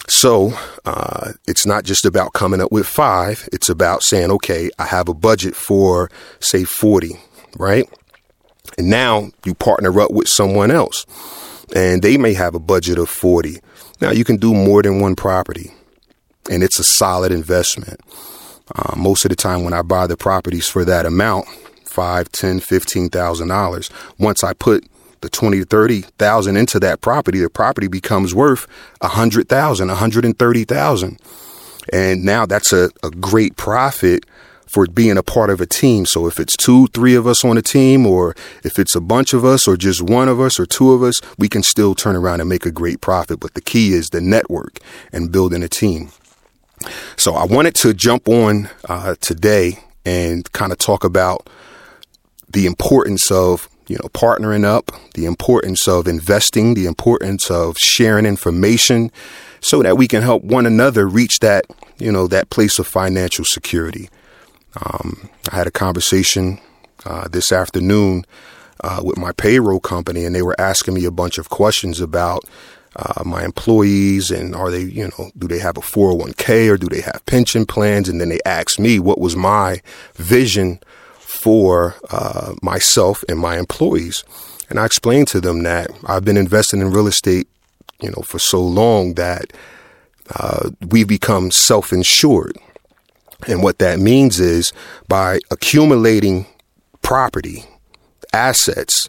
So 0.08 0.52
uh, 0.84 1.32
it's 1.46 1.64
not 1.64 1.84
just 1.84 2.04
about 2.04 2.32
coming 2.32 2.60
up 2.60 2.72
with 2.72 2.86
five. 2.86 3.48
It's 3.52 3.68
about 3.68 4.02
saying, 4.02 4.30
okay, 4.32 4.68
I 4.78 4.84
have 4.84 5.08
a 5.08 5.14
budget 5.14 5.54
for 5.54 6.10
say 6.40 6.64
forty, 6.64 7.18
right? 7.56 7.88
And 8.78 8.88
now 8.88 9.30
you 9.44 9.54
partner 9.54 10.00
up 10.00 10.10
with 10.10 10.28
someone 10.28 10.70
else 10.70 11.06
and 11.74 12.02
they 12.02 12.16
may 12.16 12.34
have 12.34 12.54
a 12.54 12.60
budget 12.60 12.98
of 12.98 13.08
40. 13.08 13.58
Now 14.00 14.10
you 14.10 14.24
can 14.24 14.36
do 14.36 14.54
more 14.54 14.82
than 14.82 15.00
one 15.00 15.16
property 15.16 15.72
and 16.50 16.62
it's 16.62 16.78
a 16.78 16.84
solid 16.84 17.32
investment. 17.32 18.00
Uh, 18.74 18.94
most 18.96 19.24
of 19.24 19.28
the 19.28 19.36
time 19.36 19.64
when 19.64 19.72
I 19.72 19.82
buy 19.82 20.06
the 20.06 20.16
properties 20.16 20.68
for 20.68 20.84
that 20.84 21.06
amount, 21.06 21.46
five, 21.84 22.30
ten, 22.32 22.60
fifteen 22.60 23.08
thousand 23.08 23.48
dollars, 23.48 23.90
once 24.18 24.42
I 24.42 24.54
put 24.54 24.84
the 25.20 25.28
twenty 25.28 25.60
to 25.60 25.64
thirty 25.64 26.02
thousand 26.18 26.56
into 26.56 26.80
that 26.80 27.00
property, 27.00 27.40
the 27.40 27.50
property 27.50 27.88
becomes 27.88 28.34
worth 28.34 28.66
a 29.00 29.08
hundred 29.08 29.48
thousand, 29.48 29.90
a 29.90 29.94
hundred 29.94 30.24
and 30.24 30.38
thirty 30.38 30.64
thousand. 30.64 31.20
And 31.92 32.24
now 32.24 32.46
that's 32.46 32.72
a, 32.72 32.90
a 33.02 33.10
great 33.10 33.56
profit 33.56 34.24
for 34.66 34.86
being 34.86 35.18
a 35.18 35.22
part 35.22 35.50
of 35.50 35.60
a 35.60 35.66
team. 35.66 36.06
So 36.06 36.26
if 36.26 36.40
it's 36.40 36.56
two, 36.56 36.86
three 36.88 37.14
of 37.14 37.26
us 37.26 37.44
on 37.44 37.58
a 37.58 37.62
team, 37.62 38.06
or 38.06 38.34
if 38.64 38.78
it's 38.78 38.96
a 38.96 39.00
bunch 39.00 39.34
of 39.34 39.44
us, 39.44 39.68
or 39.68 39.76
just 39.76 40.02
one 40.02 40.28
of 40.28 40.40
us, 40.40 40.58
or 40.58 40.66
two 40.66 40.92
of 40.92 41.02
us, 41.02 41.20
we 41.38 41.48
can 41.48 41.62
still 41.62 41.94
turn 41.94 42.16
around 42.16 42.40
and 42.40 42.48
make 42.48 42.66
a 42.66 42.70
great 42.70 43.00
profit. 43.00 43.40
But 43.40 43.54
the 43.54 43.60
key 43.60 43.92
is 43.92 44.08
the 44.08 44.20
network 44.20 44.78
and 45.12 45.30
building 45.30 45.62
a 45.62 45.68
team. 45.68 46.10
So 47.16 47.34
I 47.34 47.44
wanted 47.44 47.74
to 47.76 47.94
jump 47.94 48.28
on 48.28 48.68
uh, 48.88 49.14
today 49.20 49.78
and 50.04 50.50
kind 50.52 50.72
of 50.72 50.78
talk 50.78 51.04
about 51.04 51.48
the 52.48 52.66
importance 52.66 53.30
of 53.30 53.68
you 53.88 53.96
know 53.96 54.08
partnering 54.10 54.64
up, 54.64 54.90
the 55.14 55.26
importance 55.26 55.86
of 55.86 56.06
investing, 56.08 56.74
the 56.74 56.86
importance 56.86 57.50
of 57.50 57.76
sharing 57.78 58.26
information, 58.26 59.10
so 59.60 59.82
that 59.82 59.96
we 59.96 60.08
can 60.08 60.22
help 60.22 60.42
one 60.42 60.66
another 60.66 61.06
reach 61.06 61.38
that 61.40 61.66
you 61.98 62.12
know 62.12 62.26
that 62.26 62.50
place 62.50 62.78
of 62.78 62.86
financial 62.86 63.44
security. 63.44 64.08
Um, 64.80 65.28
I 65.50 65.56
had 65.56 65.66
a 65.66 65.72
conversation 65.72 66.58
uh, 67.04 67.28
this 67.28 67.52
afternoon 67.52 68.24
uh, 68.80 69.00
with 69.02 69.18
my 69.18 69.32
payroll 69.32 69.80
company, 69.80 70.24
and 70.24 70.34
they 70.34 70.42
were 70.42 70.60
asking 70.60 70.94
me 70.94 71.04
a 71.04 71.10
bunch 71.10 71.38
of 71.38 71.48
questions 71.48 72.00
about 72.00 72.44
uh, 72.96 73.22
my 73.24 73.44
employees 73.44 74.30
and 74.30 74.54
are 74.54 74.70
they, 74.70 74.82
you 74.82 75.04
know, 75.04 75.30
do 75.38 75.48
they 75.48 75.58
have 75.58 75.76
a 75.76 75.80
401k 75.80 76.70
or 76.70 76.76
do 76.76 76.88
they 76.88 77.00
have 77.00 77.24
pension 77.26 77.64
plans? 77.64 78.08
And 78.08 78.20
then 78.20 78.28
they 78.28 78.40
asked 78.44 78.78
me 78.78 78.98
what 78.98 79.18
was 79.18 79.34
my 79.34 79.80
vision 80.14 80.78
for 81.18 81.96
uh, 82.10 82.54
myself 82.62 83.24
and 83.28 83.38
my 83.38 83.58
employees. 83.58 84.24
And 84.68 84.78
I 84.78 84.86
explained 84.86 85.28
to 85.28 85.40
them 85.40 85.62
that 85.62 85.90
I've 86.06 86.24
been 86.24 86.36
investing 86.36 86.80
in 86.80 86.90
real 86.90 87.06
estate, 87.06 87.48
you 88.00 88.10
know, 88.10 88.22
for 88.22 88.38
so 88.38 88.60
long 88.60 89.14
that 89.14 89.52
uh, 90.36 90.70
we've 90.88 91.08
become 91.08 91.50
self 91.50 91.92
insured. 91.92 92.58
And 93.46 93.62
what 93.62 93.78
that 93.78 93.98
means 93.98 94.40
is 94.40 94.72
by 95.08 95.40
accumulating 95.50 96.46
property, 97.02 97.64
assets, 98.32 99.08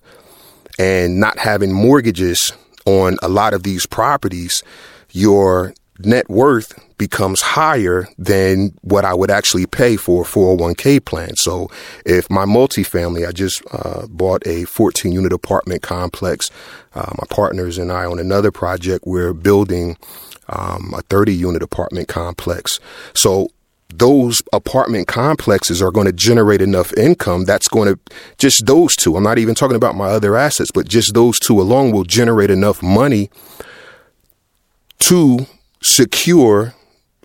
and 0.79 1.19
not 1.19 1.37
having 1.37 1.71
mortgages 1.71 2.51
on 2.85 3.17
a 3.21 3.29
lot 3.29 3.53
of 3.53 3.63
these 3.63 3.85
properties, 3.85 4.63
your 5.11 5.73
net 5.99 6.29
worth 6.29 6.73
becomes 6.97 7.41
higher 7.41 8.07
than 8.17 8.73
what 8.81 9.05
I 9.05 9.13
would 9.13 9.29
actually 9.29 9.65
pay 9.65 9.95
for 9.95 10.23
a 10.23 10.25
401k 10.25 11.03
plan. 11.03 11.35
So 11.35 11.69
if 12.05 12.29
my 12.29 12.45
multifamily, 12.45 13.27
I 13.27 13.31
just 13.31 13.61
uh, 13.71 14.07
bought 14.07 14.45
a 14.47 14.65
14 14.65 15.11
unit 15.11 15.33
apartment 15.33 15.81
complex. 15.81 16.49
Uh, 16.95 17.11
my 17.17 17.25
partners 17.29 17.77
and 17.77 17.91
I 17.91 18.05
on 18.05 18.19
another 18.19 18.51
project, 18.51 19.05
we're 19.05 19.33
building 19.33 19.97
um, 20.49 20.93
a 20.95 21.01
30 21.03 21.33
unit 21.33 21.61
apartment 21.61 22.07
complex. 22.07 22.79
So 23.13 23.49
those 23.99 24.41
apartment 24.51 25.07
complexes 25.07 25.81
are 25.81 25.91
going 25.91 26.07
to 26.07 26.13
generate 26.13 26.61
enough 26.61 26.93
income 26.93 27.45
that's 27.45 27.67
going 27.67 27.93
to 27.93 27.99
just 28.37 28.65
those 28.65 28.95
two. 28.95 29.15
I'm 29.15 29.23
not 29.23 29.37
even 29.37 29.55
talking 29.55 29.75
about 29.75 29.95
my 29.95 30.07
other 30.07 30.35
assets, 30.35 30.71
but 30.73 30.87
just 30.87 31.13
those 31.13 31.39
two 31.39 31.59
alone 31.59 31.91
will 31.91 32.03
generate 32.03 32.49
enough 32.49 32.81
money 32.81 33.29
to 34.99 35.45
secure 35.81 36.73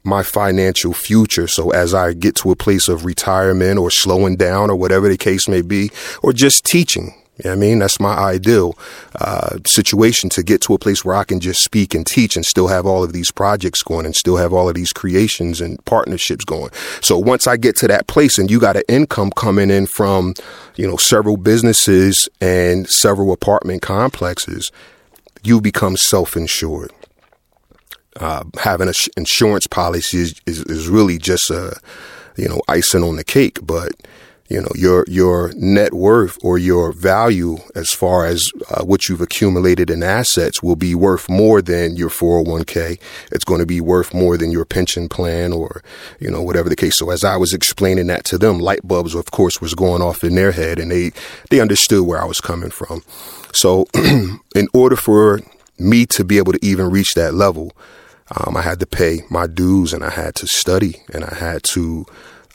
my 0.05 0.23
financial 0.23 0.93
future. 0.93 1.47
So 1.47 1.71
as 1.71 1.95
I 1.95 2.13
get 2.13 2.35
to 2.37 2.51
a 2.51 2.57
place 2.57 2.89
of 2.89 3.05
retirement 3.05 3.79
or 3.79 3.91
slowing 3.91 4.37
down 4.37 4.71
or 4.71 4.77
whatever 4.77 5.09
the 5.09 5.17
case 5.17 5.49
may 5.49 5.63
be, 5.63 5.91
or 6.23 6.33
just 6.33 6.65
teaching, 6.65 7.15
you 7.38 7.50
know 7.50 7.52
I 7.52 7.57
mean, 7.57 7.78
that's 7.78 8.00
my 8.00 8.14
ideal 8.14 8.76
uh, 9.21 9.59
situation 9.66 10.28
to 10.30 10.42
get 10.42 10.61
to 10.62 10.75
a 10.75 10.78
place 10.78 11.04
where 11.04 11.14
I 11.14 11.25
can 11.25 11.40
just 11.40 11.62
speak 11.62 11.95
and 11.95 12.07
teach 12.07 12.37
and 12.37 12.45
still 12.45 12.68
have 12.68 12.87
all 12.87 13.04
of 13.04 13.12
these 13.12 13.30
projects 13.30 13.83
going 13.83 14.07
and 14.07 14.14
still 14.14 14.37
have 14.37 14.52
all 14.52 14.68
of 14.68 14.75
these 14.75 14.92
creations 14.92 15.61
and 15.61 15.83
partnerships 15.85 16.45
going. 16.45 16.71
So 17.00 17.18
once 17.18 17.47
I 17.47 17.57
get 17.57 17.76
to 17.76 17.88
that 17.88 18.07
place 18.07 18.38
and 18.38 18.50
you 18.50 18.59
got 18.59 18.76
an 18.76 18.83
income 18.88 19.30
coming 19.30 19.71
in 19.71 19.87
from, 19.87 20.35
you 20.76 20.87
know, 20.87 20.97
several 20.97 21.37
businesses 21.37 22.28
and 22.40 22.88
several 22.88 23.33
apartment 23.33 23.83
complexes, 23.83 24.71
you 25.42 25.61
become 25.61 25.97
self-insured. 25.97 26.92
Uh, 28.16 28.42
having 28.59 28.88
an 28.88 28.95
insurance 29.16 29.68
policy 29.68 30.18
is, 30.18 30.40
is, 30.45 30.62
is 30.64 30.88
really 30.88 31.18
just 31.18 31.50
a, 31.50 31.78
you 32.37 32.49
know, 32.49 32.61
icing 32.66 33.04
on 33.04 33.14
the 33.14 33.23
cake, 33.23 33.61
but 33.64 33.92
you 34.49 34.61
know 34.61 34.69
your 34.75 35.05
your 35.09 35.52
net 35.57 35.93
worth 35.93 36.38
or 36.43 36.59
your 36.59 36.93
value 36.93 37.59
as 37.75 37.90
far 37.90 38.26
as 38.26 38.43
uh, 38.71 38.83
what 38.83 39.09
you've 39.09 39.21
accumulated 39.21 39.90
in 39.90 40.02
assets 40.02 40.62
will 40.62 40.76
be 40.76 40.95
worth 40.95 41.28
more 41.28 41.61
than 41.61 41.97
your 41.97 42.09
401k 42.09 42.99
it's 43.31 43.45
going 43.45 43.61
to 43.61 43.67
be 43.67 43.81
worth 43.81 44.14
more 44.14 44.37
than 44.37 44.50
your 44.50 44.64
pension 44.64 45.09
plan 45.09 45.52
or 45.52 45.83
you 46.19 46.31
know 46.31 46.43
whatever 46.43 46.69
the 46.69 46.76
case. 46.76 46.97
So 46.97 47.11
as 47.11 47.25
i 47.25 47.37
was 47.37 47.52
explaining 47.52 48.07
that 48.09 48.25
to 48.25 48.38
them 48.38 48.59
light 48.59 48.87
bulbs 48.87 49.14
of 49.14 49.31
course 49.31 49.61
was 49.61 49.75
going 49.75 50.02
off 50.02 50.25
in 50.25 50.35
their 50.35 50.52
head 50.52 50.78
and 50.78 50.90
they 50.90 51.12
they 51.50 51.61
understood 51.61 52.07
where 52.07 52.21
i 52.21 52.25
was 52.25 52.40
coming 52.40 52.71
from. 52.71 53.02
So 53.52 53.87
in 53.95 54.69
order 54.73 54.97
for 54.97 55.40
me 55.78 56.07
to 56.07 56.25
be 56.25 56.38
able 56.38 56.52
to 56.52 56.64
even 56.64 56.90
reach 56.90 57.14
that 57.14 57.35
level 57.35 57.73
um, 58.37 58.57
i 58.57 58.62
had 58.62 58.81
to 58.81 58.87
pay 58.87 59.21
my 59.31 59.47
dues 59.47 59.93
and 59.93 60.02
i 60.02 60.11
had 60.11 60.35
to 60.35 60.47
study 60.47 61.02
and 61.14 61.25
i 61.25 61.35
had 61.35 61.62
to 61.62 62.05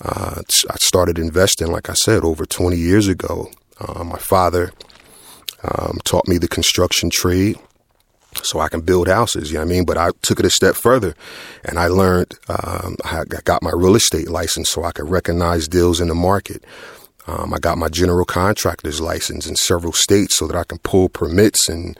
uh, 0.01 0.41
I 0.69 0.75
started 0.77 1.17
investing, 1.17 1.71
like 1.71 1.89
I 1.89 1.93
said, 1.93 2.23
over 2.23 2.45
20 2.45 2.75
years 2.75 3.07
ago. 3.07 3.49
Uh, 3.79 4.03
my 4.03 4.17
father 4.17 4.71
um, 5.63 5.99
taught 6.03 6.27
me 6.27 6.37
the 6.37 6.47
construction 6.47 7.09
trade 7.09 7.57
so 8.41 8.59
I 8.59 8.69
can 8.69 8.81
build 8.81 9.07
houses, 9.07 9.51
you 9.51 9.57
know 9.57 9.65
what 9.65 9.71
I 9.71 9.75
mean? 9.75 9.85
But 9.85 9.97
I 9.97 10.09
took 10.21 10.39
it 10.39 10.45
a 10.45 10.49
step 10.49 10.75
further 10.75 11.13
and 11.63 11.77
I 11.77 11.87
learned, 11.87 12.33
um, 12.49 12.97
I 13.05 13.23
got 13.43 13.61
my 13.61 13.71
real 13.73 13.95
estate 13.95 14.29
license 14.29 14.69
so 14.71 14.83
I 14.83 14.91
could 14.91 15.09
recognize 15.09 15.67
deals 15.67 16.01
in 16.01 16.07
the 16.07 16.15
market. 16.15 16.63
Um, 17.27 17.53
I 17.53 17.59
got 17.59 17.77
my 17.77 17.87
general 17.87 18.25
contractor's 18.25 18.99
license 18.99 19.47
in 19.47 19.55
several 19.55 19.93
states 19.93 20.35
so 20.35 20.47
that 20.47 20.57
I 20.57 20.63
can 20.63 20.79
pull 20.79 21.07
permits 21.07 21.69
and, 21.69 21.97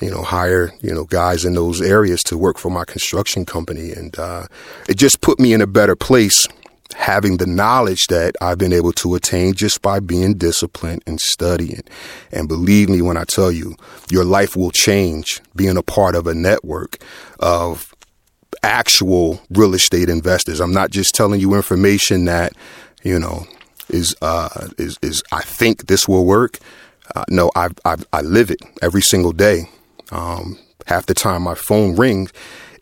you 0.00 0.10
know, 0.10 0.22
hire, 0.22 0.72
you 0.80 0.92
know, 0.92 1.04
guys 1.04 1.44
in 1.44 1.54
those 1.54 1.80
areas 1.80 2.22
to 2.24 2.38
work 2.38 2.58
for 2.58 2.70
my 2.70 2.84
construction 2.84 3.44
company. 3.44 3.92
And, 3.92 4.18
uh, 4.18 4.46
it 4.88 4.96
just 4.96 5.20
put 5.20 5.38
me 5.38 5.52
in 5.52 5.60
a 5.60 5.66
better 5.66 5.94
place 5.94 6.48
having 6.94 7.36
the 7.38 7.46
knowledge 7.46 8.06
that 8.08 8.34
I've 8.40 8.58
been 8.58 8.72
able 8.72 8.92
to 8.94 9.14
attain 9.14 9.54
just 9.54 9.82
by 9.82 10.00
being 10.00 10.34
disciplined 10.34 11.02
and 11.06 11.20
studying. 11.20 11.82
And 12.32 12.48
believe 12.48 12.88
me 12.88 13.02
when 13.02 13.16
I 13.16 13.24
tell 13.24 13.50
you, 13.50 13.76
your 14.10 14.24
life 14.24 14.56
will 14.56 14.70
change 14.70 15.40
being 15.54 15.76
a 15.76 15.82
part 15.82 16.14
of 16.14 16.26
a 16.26 16.34
network 16.34 16.98
of 17.40 17.94
actual 18.62 19.40
real 19.50 19.74
estate 19.74 20.08
investors. 20.08 20.60
I'm 20.60 20.72
not 20.72 20.90
just 20.90 21.14
telling 21.14 21.40
you 21.40 21.54
information 21.54 22.24
that, 22.26 22.52
you 23.02 23.18
know, 23.18 23.46
is 23.90 24.14
uh 24.22 24.68
is 24.78 24.98
is 25.02 25.22
I 25.30 25.42
think 25.42 25.86
this 25.86 26.08
will 26.08 26.24
work. 26.24 26.58
Uh, 27.14 27.24
no, 27.28 27.50
I, 27.54 27.68
I 27.84 27.96
I 28.12 28.22
live 28.22 28.50
it 28.50 28.60
every 28.80 29.02
single 29.02 29.32
day. 29.32 29.68
Um, 30.10 30.58
half 30.86 31.06
the 31.06 31.14
time 31.14 31.42
my 31.42 31.54
phone 31.54 31.96
rings, 31.96 32.32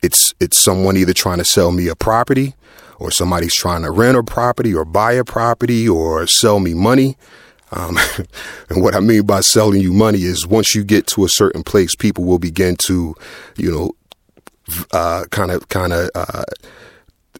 it's 0.02 0.34
it's 0.40 0.62
someone 0.62 0.96
either 0.96 1.12
trying 1.12 1.38
to 1.38 1.44
sell 1.44 1.72
me 1.72 1.88
a 1.88 1.94
property 1.94 2.54
or 2.98 3.10
somebody's 3.10 3.54
trying 3.54 3.82
to 3.82 3.90
rent 3.90 4.16
a 4.16 4.22
property 4.22 4.74
or 4.74 4.84
buy 4.84 5.12
a 5.12 5.24
property 5.24 5.88
or 5.88 6.26
sell 6.26 6.60
me 6.60 6.74
money. 6.74 7.16
Um, 7.72 7.98
and 8.68 8.82
what 8.82 8.94
I 8.94 9.00
mean 9.00 9.24
by 9.24 9.40
selling 9.40 9.80
you 9.80 9.92
money 9.92 10.22
is 10.22 10.46
once 10.46 10.74
you 10.74 10.84
get 10.84 11.06
to 11.08 11.24
a 11.24 11.28
certain 11.28 11.64
place, 11.64 11.94
people 11.96 12.24
will 12.24 12.38
begin 12.38 12.76
to, 12.86 13.14
you 13.56 13.72
know, 13.72 15.28
kind 15.30 15.50
of, 15.50 15.68
kind 15.68 15.92
of, 15.92 16.10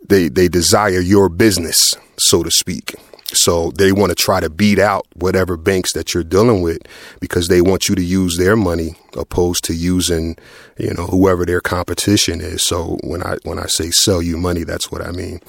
they, 0.09 0.29
they 0.29 0.49
desire 0.49 1.01
your 1.01 1.29
business, 1.29 1.95
so 2.19 2.43
to 2.43 2.51
speak. 2.51 2.95
So 3.35 3.71
they 3.73 3.93
want 3.93 4.11
to 4.11 4.17
try 4.17 4.41
to 4.41 4.51
beat 4.51 4.79
out 4.79 5.07
whatever 5.15 5.57
banks 5.57 5.93
that 5.95 6.15
you're 6.15 6.25
dealing 6.25 6.63
with 6.63 6.79
because 7.21 7.49
they 7.49 7.61
want 7.61 7.89
you 7.89 7.95
to 7.95 8.03
use 8.03 8.37
their 8.37 8.57
money 8.57 8.97
opposed 9.17 9.65
to 9.65 9.75
using, 9.75 10.37
you 10.79 10.95
know, 10.95 11.07
whoever 11.07 11.45
their 11.45 11.61
competition 11.61 12.41
is. 12.41 12.67
So 12.67 12.99
when 13.03 13.23
I 13.23 13.37
when 13.45 13.59
I 13.59 13.67
say 13.67 13.91
sell 13.91 14.23
you 14.23 14.37
money, 14.37 14.65
that's 14.65 14.91
what 14.91 15.03
I 15.03 15.11
mean. 15.11 15.41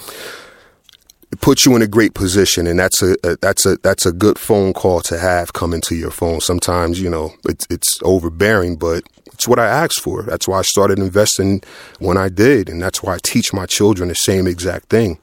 It 1.34 1.42
puts 1.42 1.66
you 1.66 1.75
in 1.75 1.82
a 1.82 1.88
great 1.88 2.13
position, 2.13 2.68
and 2.68 2.78
that's 2.78 3.02
a, 3.02 3.16
a 3.24 3.36
that's 3.38 3.66
a 3.66 3.78
that's 3.78 4.06
a 4.06 4.12
good 4.12 4.38
phone 4.38 4.72
call 4.72 5.02
to 5.02 5.18
have 5.18 5.54
coming 5.54 5.82
to 5.82 5.96
your 5.96 6.12
phone. 6.12 6.42
Sometimes 6.42 7.02
you 7.02 7.10
know 7.10 7.34
it's 7.46 7.66
it's 7.72 7.98
overbearing, 8.04 8.75
but 8.75 9.02
it's 9.25 9.48
what 9.48 9.58
I 9.58 9.66
asked 9.66 10.00
for. 10.00 10.22
That's 10.22 10.48
why 10.48 10.60
I 10.60 10.62
started 10.62 11.00
investing 11.00 11.63
when 11.98 12.18
I 12.18 12.30
did, 12.30 12.70
and 12.70 12.80
that's 12.80 13.02
why 13.02 13.16
I 13.16 13.18
teach 13.24 13.52
my 13.52 13.66
children 13.66 14.10
the 14.10 14.13
same 14.13 14.46
exact 14.46 14.90
thing. 14.90 15.18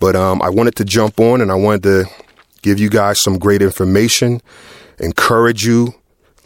But 0.00 0.16
um, 0.16 0.40
I 0.40 0.48
wanted 0.48 0.74
to 0.76 0.86
jump 0.86 1.20
on, 1.20 1.42
and 1.42 1.52
I 1.52 1.56
wanted 1.56 1.82
to 1.82 2.06
give 2.62 2.80
you 2.80 2.88
guys 2.88 3.20
some 3.20 3.38
great 3.38 3.60
information, 3.60 4.40
encourage 5.00 5.66
you. 5.66 5.92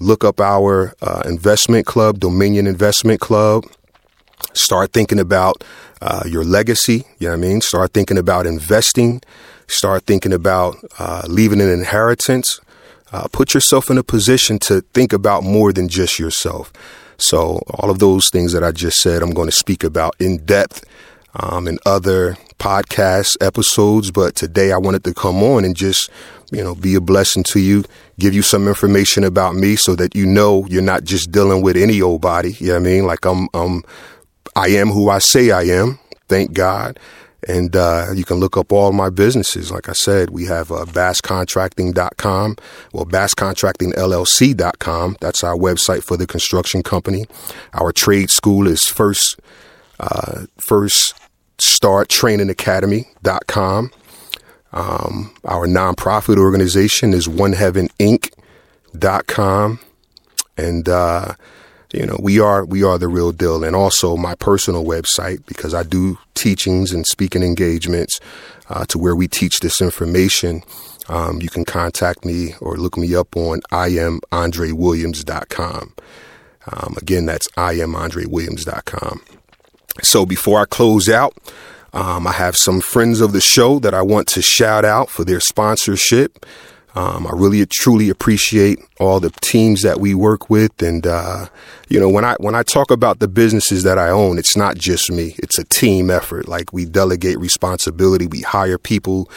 Look 0.01 0.25
up 0.25 0.41
our 0.41 0.95
uh, 1.01 1.23
investment 1.27 1.87
club, 1.87 2.19
Dominion 2.19 2.67
Investment 2.67 3.21
Club. 3.21 3.67
Start 4.53 4.93
thinking 4.93 5.19
about 5.19 5.63
uh, 6.01 6.25
your 6.27 6.45
legacy. 6.45 7.05
You 7.19 7.29
know 7.29 7.37
what 7.37 7.45
I 7.45 7.49
mean? 7.49 7.61
Start 7.61 7.93
thinking 7.93 8.19
about 8.19 8.47
investing. 8.47 9.23
Start 9.69 10.05
thinking 10.05 10.33
about 10.33 10.77
uh, 10.99 11.23
leaving 11.29 11.61
an 11.61 11.69
inheritance. 11.69 12.61
Uh, 13.13 13.29
put 13.33 13.55
yourself 13.55 13.91
in 13.91 13.99
a 13.99 14.03
position 14.03 14.59
to 14.59 14.81
think 14.93 15.13
about 15.13 15.43
more 15.43 15.73
than 15.73 15.89
just 15.89 16.19
yourself. 16.19 16.73
So, 17.19 17.61
all 17.71 17.91
of 17.91 17.99
those 17.99 18.29
things 18.31 18.53
that 18.53 18.63
I 18.63 18.73
just 18.73 18.99
said, 18.99 19.23
I'm 19.23 19.33
going 19.33 19.49
to 19.49 19.57
speak 19.57 19.83
about 19.83 20.15
in 20.19 20.45
depth 20.45 20.85
um, 21.35 21.69
in 21.69 21.79
other 21.87 22.37
podcast 22.59 23.37
episodes. 23.41 24.11
But 24.11 24.35
today 24.35 24.73
I 24.73 24.79
wanted 24.79 25.05
to 25.05 25.15
come 25.15 25.43
on 25.43 25.65
and 25.65 25.77
just, 25.77 26.11
you 26.51 26.63
know, 26.63 26.75
be 26.75 26.95
a 26.95 27.01
blessing 27.01 27.43
to 27.45 27.61
you, 27.61 27.85
give 28.19 28.35
you 28.35 28.43
some 28.43 28.69
information 28.69 29.25
about 29.25 29.55
me 29.55 29.77
so 29.77 29.95
that 29.97 30.15
you 30.15 30.27
know 30.27 30.67
you're 30.67 30.83
not 30.83 31.05
just 31.05 31.31
dealing 31.31 31.63
with 31.63 31.77
any 31.77 32.01
old 32.01 32.21
body. 32.21 32.53
You 32.59 32.69
know 32.69 32.73
what 32.75 32.81
I 32.81 32.85
mean? 32.85 33.07
Like 33.07 33.25
I'm, 33.25 33.49
I'm, 33.55 33.83
I 34.57 34.69
am 34.69 34.89
who 34.89 35.11
I 35.11 35.19
say 35.19 35.51
I 35.51 35.65
am. 35.65 35.99
Thank 36.29 36.55
God. 36.55 36.99
And 37.47 37.77
uh, 37.77 38.07
you 38.15 38.25
can 38.25 38.39
look 38.39 38.57
up 38.57 38.73
all 38.73 38.93
my 38.93 39.11
businesses. 39.11 39.71
Like 39.71 39.87
I 39.89 39.93
said, 39.93 40.31
we 40.31 40.47
have 40.47 40.73
uh, 40.73 40.85
basscontracting.com, 40.87 42.57
well, 42.93 43.05
basscontractingllc.com. 43.05 45.17
That's 45.21 45.45
our 45.45 45.55
website 45.55 46.03
for 46.03 46.17
the 46.17 46.27
construction 46.27 46.83
company. 46.83 47.27
Our 47.75 47.93
trade 47.93 48.31
school 48.31 48.67
is 48.67 48.83
first, 48.83 49.39
uh, 50.01 50.47
first 50.67 51.15
start 51.59 52.09
training 52.09 52.51
academy.com. 52.51 53.93
Um, 54.73 55.33
our 55.45 55.69
nonprofit 55.69 56.39
organization 56.39 57.15
is 57.15 57.29
oneheaveninc.com. 57.29 59.79
And, 60.59 60.89
uh, 60.89 61.35
you 61.93 62.07
know, 62.07 62.19
we 62.21 62.41
are 62.41 62.65
we 62.65 62.83
are 62.83 62.99
the 62.99 63.07
real 63.09 63.33
deal. 63.33 63.65
And 63.65 63.77
also 63.77 64.17
my 64.17 64.35
personal 64.35 64.85
website 64.85 65.45
because 65.47 65.75
I 65.75 65.83
do 65.83 66.19
teachings 66.35 66.93
and 66.93 67.07
speaking 67.07 67.43
engagements 67.43 68.21
uh, 68.69 68.85
to 68.87 68.99
where 68.99 69.15
we 69.15 69.29
teach 69.29 69.61
this 69.61 69.81
information. 69.81 70.63
Um, 71.09 71.41
you 71.41 71.49
can 71.49 71.65
contact 71.65 72.25
me 72.25 72.55
or 72.61 72.77
look 72.77 72.97
me 72.97 73.15
up 73.15 73.37
on 73.37 73.61
iamandrewilliams.com. 73.71 75.95
Um, 76.73 76.97
again, 76.97 77.27
that's 77.27 77.47
iamandrewilliams.com. 77.51 79.23
So 80.03 80.27
before 80.27 80.61
I 80.61 80.65
close 80.65 81.09
out, 81.09 81.37
um, 81.93 82.27
I 82.27 82.33
have 82.33 82.57
some 82.57 82.81
friends 82.81 83.21
of 83.21 83.33
the 83.33 83.41
show 83.41 83.79
that 83.79 83.95
I 83.95 84.03
want 84.03 84.27
to 84.29 84.43
shout 84.43 84.85
out 84.85 85.09
for 85.09 85.25
their 85.25 85.39
sponsorship. 85.41 86.45
Um, 86.97 87.27
I 87.27 87.31
really 87.35 87.65
truly 87.67 88.09
appreciate 88.09 88.79
all 88.99 89.21
the 89.21 89.29
teams 89.43 89.83
that 89.83 90.01
we 90.01 90.15
work 90.15 90.49
with, 90.49 90.83
and 90.83 91.07
uh, 91.07 91.47
you 91.89 92.01
know 92.01 92.09
when 92.09 92.25
I 92.25 92.37
when 92.41 92.55
I 92.55 92.63
talk 92.63 92.91
about 92.91 93.19
the 93.19 93.29
businesses 93.29 93.83
that 93.83 93.99
I 93.99 94.09
own, 94.09 94.39
it's 94.39 94.57
not 94.57 94.79
just 94.79 95.13
me; 95.13 95.35
it's 95.39 95.59
a 95.59 95.65
team 95.65 96.11
effort. 96.11 96.49
Like 96.49 96.73
we 96.73 96.87
delegate 96.87 97.39
responsibility, 97.39 98.27
we 98.27 98.41
hire 98.41 98.79
people 98.79 99.31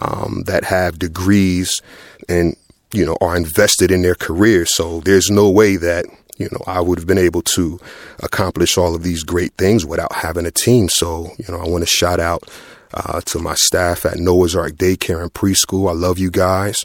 um, 0.00 0.44
that 0.46 0.62
have 0.62 1.00
degrees 1.00 1.82
and 2.28 2.54
you 2.92 3.04
know 3.04 3.16
are 3.20 3.36
invested 3.36 3.90
in 3.90 4.02
their 4.02 4.14
careers. 4.14 4.72
So 4.76 5.00
there's 5.00 5.30
no 5.30 5.50
way 5.50 5.74
that 5.76 6.04
you 6.38 6.48
know 6.52 6.60
I 6.68 6.80
would 6.80 7.00
have 7.00 7.08
been 7.08 7.18
able 7.18 7.42
to 7.42 7.80
accomplish 8.20 8.78
all 8.78 8.94
of 8.94 9.02
these 9.02 9.24
great 9.24 9.52
things 9.54 9.84
without 9.84 10.12
having 10.12 10.46
a 10.46 10.52
team. 10.52 10.88
So 10.88 11.32
you 11.38 11.52
know 11.52 11.60
I 11.60 11.68
want 11.68 11.82
to 11.82 11.90
shout 11.90 12.20
out 12.20 12.48
uh, 12.92 13.20
to 13.22 13.38
my 13.38 13.54
staff 13.54 14.04
at 14.04 14.18
Noah's 14.18 14.56
Ark 14.56 14.72
Daycare 14.72 15.22
and 15.22 15.32
Preschool. 15.32 15.88
I 15.88 15.92
love 15.92 16.18
you 16.18 16.30
guys. 16.30 16.78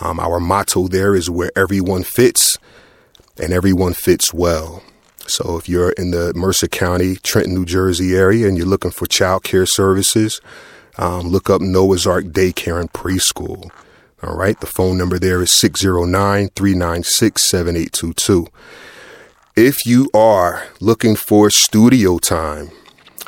Um, 0.00 0.18
our 0.20 0.40
motto 0.40 0.88
there 0.88 1.14
is 1.14 1.28
where 1.28 1.50
everyone 1.56 2.02
fits 2.02 2.58
and 3.40 3.52
everyone 3.52 3.94
fits 3.94 4.32
well. 4.32 4.82
So 5.26 5.56
if 5.56 5.68
you're 5.68 5.92
in 5.92 6.10
the 6.10 6.32
Mercer 6.34 6.68
County, 6.68 7.16
Trenton, 7.16 7.54
New 7.54 7.64
Jersey 7.64 8.14
area 8.16 8.48
and 8.48 8.56
you're 8.56 8.66
looking 8.66 8.90
for 8.90 9.06
child 9.06 9.44
care 9.44 9.66
services, 9.66 10.40
um, 10.98 11.28
look 11.28 11.48
up 11.48 11.60
Noah's 11.60 12.06
Ark 12.06 12.26
Daycare 12.26 12.80
and 12.80 12.92
Preschool. 12.92 13.70
All 14.22 14.36
right. 14.36 14.58
The 14.60 14.66
phone 14.66 14.98
number 14.98 15.18
there 15.18 15.42
is 15.42 15.52
609 15.58 16.50
396 16.54 17.48
7822. 17.50 18.46
If 19.54 19.84
you 19.84 20.08
are 20.14 20.68
looking 20.80 21.16
for 21.16 21.50
studio 21.50 22.18
time, 22.18 22.70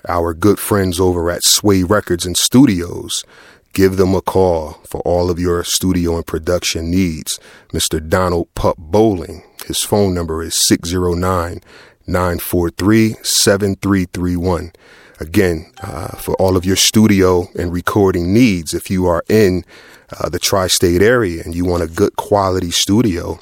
our 0.09 0.35
good 0.35 0.59
friends 0.59 1.01
over 1.01 1.31
at 1.31 1.43
Sway 1.43 1.83
Records 1.83 2.27
and 2.27 2.37
Studios. 2.37 3.25
Give 3.73 3.97
them 3.97 4.15
a 4.15 4.23
call 4.23 4.75
for 4.87 5.01
all 5.01 5.31
of 5.31 5.39
your 5.39 5.65
studio 5.65 6.17
and 6.17 6.27
production 6.27 6.91
needs. 6.91 7.41
Mr. 7.73 8.07
Donald 8.07 8.55
Pup 8.55 8.77
Bowling. 8.79 9.43
His 9.67 9.83
phone 9.83 10.15
number 10.15 10.43
is 10.43 10.55
609 10.67 11.61
943 12.07 13.17
7331. 13.23 14.73
Again, 15.21 15.73
uh, 15.83 16.17
for 16.17 16.35
all 16.37 16.57
of 16.57 16.65
your 16.65 16.77
studio 16.77 17.49
and 17.59 17.73
recording 17.73 18.33
needs, 18.33 18.75
if 18.75 18.91
you 18.91 19.07
are 19.07 19.25
in 19.29 19.65
uh, 20.19 20.29
the 20.29 20.39
tri 20.39 20.67
state 20.67 21.03
area 21.03 21.43
and 21.45 21.55
you 21.55 21.65
want 21.65 21.83
a 21.83 21.89
good 21.89 22.17
quality 22.17 22.71
studio, 22.71 23.39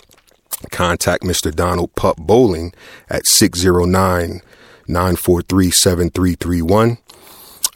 contact 0.71 1.25
Mr. 1.25 1.55
Donald 1.55 1.95
Pup 1.95 2.17
Bowling 2.19 2.73
at 3.09 3.27
609 3.27 4.41
943 4.89 5.71
7331. 5.71 6.99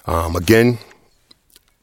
Um, 0.06 0.36
again, 0.36 0.78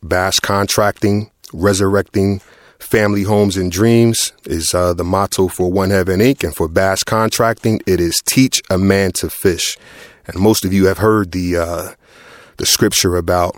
Bass 0.02 0.40
Contracting, 0.40 1.32
Resurrecting 1.52 2.42
Family 2.80 3.24
Homes 3.24 3.58
and 3.58 3.72
Dreams 3.72 4.34
is 4.46 4.74
uh, 4.74 4.94
the 4.94 5.04
motto 5.04 5.48
for 5.48 5.72
One 5.72 5.90
Heaven 5.90 6.20
Inc. 6.20 6.44
And 6.44 6.56
for 6.56 6.68
Bass 6.68 7.04
Contracting, 7.04 7.82
it 7.88 8.00
is 8.00 8.22
teach 8.26 8.62
a 8.70 8.78
man 8.78 9.12
to 9.14 9.30
fish. 9.30 9.78
And 10.28 10.40
most 10.40 10.66
of 10.66 10.74
you 10.74 10.86
have 10.88 11.00
heard 11.00 11.32
the 11.32 11.58
uh, 11.58 11.92
the 12.58 12.66
scripture 12.66 13.16
about 13.16 13.56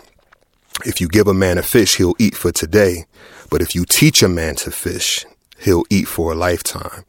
if 0.84 1.00
you 1.00 1.08
give 1.08 1.26
a 1.26 1.34
man 1.34 1.58
a 1.58 1.62
fish, 1.62 1.96
he'll 1.96 2.14
eat 2.18 2.34
for 2.34 2.52
today. 2.52 3.04
But 3.50 3.62
if 3.62 3.74
you 3.74 3.84
teach 3.84 4.22
a 4.22 4.28
man 4.28 4.56
to 4.56 4.70
fish, 4.70 5.24
he'll 5.58 5.84
eat 5.90 6.08
for 6.08 6.32
a 6.32 6.36
lifetime. 6.36 7.04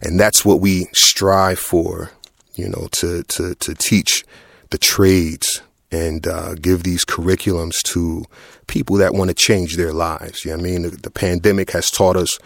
And 0.00 0.18
that's 0.18 0.44
what 0.44 0.60
we 0.60 0.86
strive 0.92 1.58
for 1.58 2.12
you 2.58 2.68
know, 2.68 2.88
to, 2.90 3.22
to, 3.22 3.54
to 3.54 3.74
teach 3.74 4.24
the 4.70 4.78
trades 4.78 5.62
and 5.90 6.26
uh, 6.26 6.54
give 6.54 6.82
these 6.82 7.04
curriculums 7.04 7.76
to 7.84 8.24
people 8.66 8.96
that 8.96 9.14
want 9.14 9.28
to 9.28 9.34
change 9.34 9.76
their 9.76 9.92
lives. 9.92 10.44
You 10.44 10.50
know 10.50 10.58
I 10.58 10.62
mean? 10.62 10.82
The, 10.82 10.90
the, 10.90 11.10
pandemic 11.10 11.70
has 11.70 11.90
taught 11.90 12.16
us, 12.16 12.38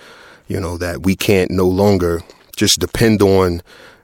you 0.47 0.61
know, 0.61 0.77
that 0.79 1.03
we 1.03 1.17
can't 1.17 1.51
no 1.51 1.67
longer 1.67 2.23
just 2.57 2.79
depend 2.79 3.23
on, 3.23 3.63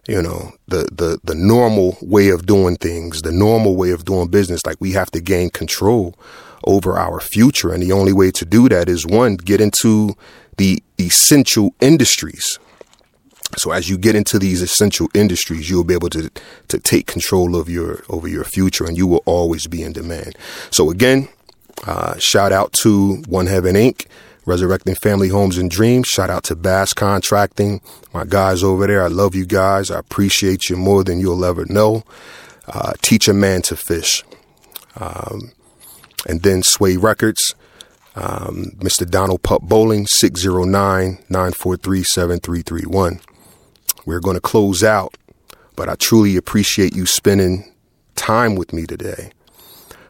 you 0.09 0.21
know, 0.21 0.53
the, 0.67 0.89
the, 0.91 1.21
the 1.23 1.35
normal 1.35 1.97
way 2.01 2.31
of 2.31 2.47
doing 2.47 2.77
things, 2.77 3.23
the 3.23 3.31
normal 3.31 3.77
way 3.77 3.91
of 3.91 4.05
doing 4.05 4.29
business. 4.29 4.65
Like 4.67 4.81
we 4.81 4.93
have 4.93 5.11
to 5.13 5.21
gain 5.21 5.51
control 5.51 6.17
over 6.65 6.99
our 6.99 7.21
future. 7.21 7.73
And 7.73 7.83
the 7.83 7.93
only 7.93 8.13
way 8.13 8.31
to 8.33 8.45
do 8.45 8.69
that 8.71 8.89
is 8.89 9.07
one, 9.07 9.37
get 9.37 9.61
into 9.61 10.17
the 10.57 10.83
essential 10.99 11.75
industries 11.81 12.59
so 13.59 13.71
as 13.73 13.89
you 13.89 13.99
get 13.99 14.15
into 14.15 14.39
these 14.39 14.63
essential 14.63 15.09
industries, 15.15 15.69
you'll 15.69 15.85
be 15.85 15.95
able 15.95 16.11
to 16.11 16.31
to 16.69 16.79
take 16.79 17.07
control 17.07 17.57
of 17.57 17.69
your 17.69 18.05
over 18.09 18.29
your 18.29 18.45
future, 18.45 18.85
and 18.85 18.97
you 18.97 19.07
will 19.07 19.23
always 19.27 19.67
be 19.67 19.83
in 19.83 19.93
demand. 19.93 20.37
So 20.71 20.91
again, 20.91 21.29
uh, 21.87 22.19
shout 22.19 22.53
out 22.53 22.73
to 22.85 23.23
One 23.29 23.47
Heaven 23.47 23.75
Inc. 23.75 24.07
Resurrecting 24.47 24.95
Family 24.95 25.29
Homes 25.29 25.59
and 25.59 25.71
Dreams. 25.71 26.07
Shout 26.07 26.31
out 26.31 26.43
to 26.45 26.57
Bass 26.57 26.95
Contracting, 26.95 27.83
my 28.15 28.25
guys 28.25 28.63
over 28.63 28.87
there. 28.87 29.05
I 29.05 29.09
love 29.09 29.35
you 29.35 29.45
guys. 29.45 29.91
I 29.91 29.99
appreciate 29.99 30.71
you 30.71 30.77
more 30.77 31.05
than 31.05 31.21
you'll 31.21 31.45
ever 31.45 31.67
know. 31.67 32.03
Uh, 32.67 32.95
teach 33.03 33.29
a 33.29 33.35
man 33.35 33.61
to 33.63 33.77
fish. 33.77 34.25
Um, 34.97 35.53
and 36.27 36.43
then 36.43 36.63
Sway 36.63 36.97
Records, 36.97 37.55
um, 38.17 38.73
Mr. 38.79 39.09
Donald 39.09 39.43
Pup 39.43 39.63
Bowling, 39.63 40.07
609 40.07 41.19
943 41.29 42.03
7331. 42.03 43.21
We're 44.09 44.21
going 44.21 44.37
to 44.37 44.41
close 44.41 44.83
out, 44.83 45.19
but 45.77 45.91
I 45.91 45.95
truly 45.95 46.39
appreciate 46.39 46.97
you 46.97 47.05
spending 47.05 47.71
time 48.17 48.55
with 48.55 48.73
me 48.73 48.87
today. 48.87 49.33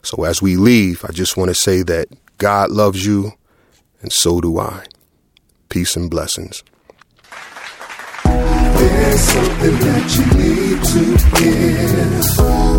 So 0.02 0.22
as 0.22 0.40
we 0.40 0.54
leave, 0.54 1.04
I 1.04 1.11
just 1.11 1.37
want 1.37 1.48
to 1.48 1.54
say 1.56 1.82
that 1.82 2.06
God 2.38 2.70
loves 2.70 3.04
you 3.04 3.32
and 4.00 4.12
so 4.12 4.40
do 4.40 4.61
I. 4.61 4.84
Peace 5.68 5.96
and 5.96 6.08
blessings. 6.08 6.62
There's 8.22 9.20
something 9.20 9.78
that 9.80 10.14
you 10.14 10.26
need 10.38 10.78
to 10.84 11.02
hear. 11.37 11.98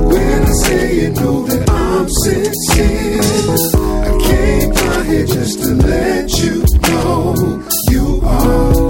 When 0.08 0.44
I 0.44 0.54
say 0.64 1.02
you 1.02 1.10
know 1.16 1.46
that 1.48 1.70
I'm 1.70 2.08
sincere, 2.24 3.20
I 3.76 4.12
came 4.26 4.72
down 4.72 5.06
here 5.06 5.26
just 5.26 5.60
to 5.64 5.74
let 5.74 6.32
you 6.38 6.64
know 6.88 7.68
you 7.90 8.22
are 8.24 8.89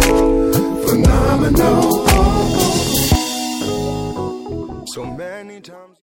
phenomenal. 1.03 2.68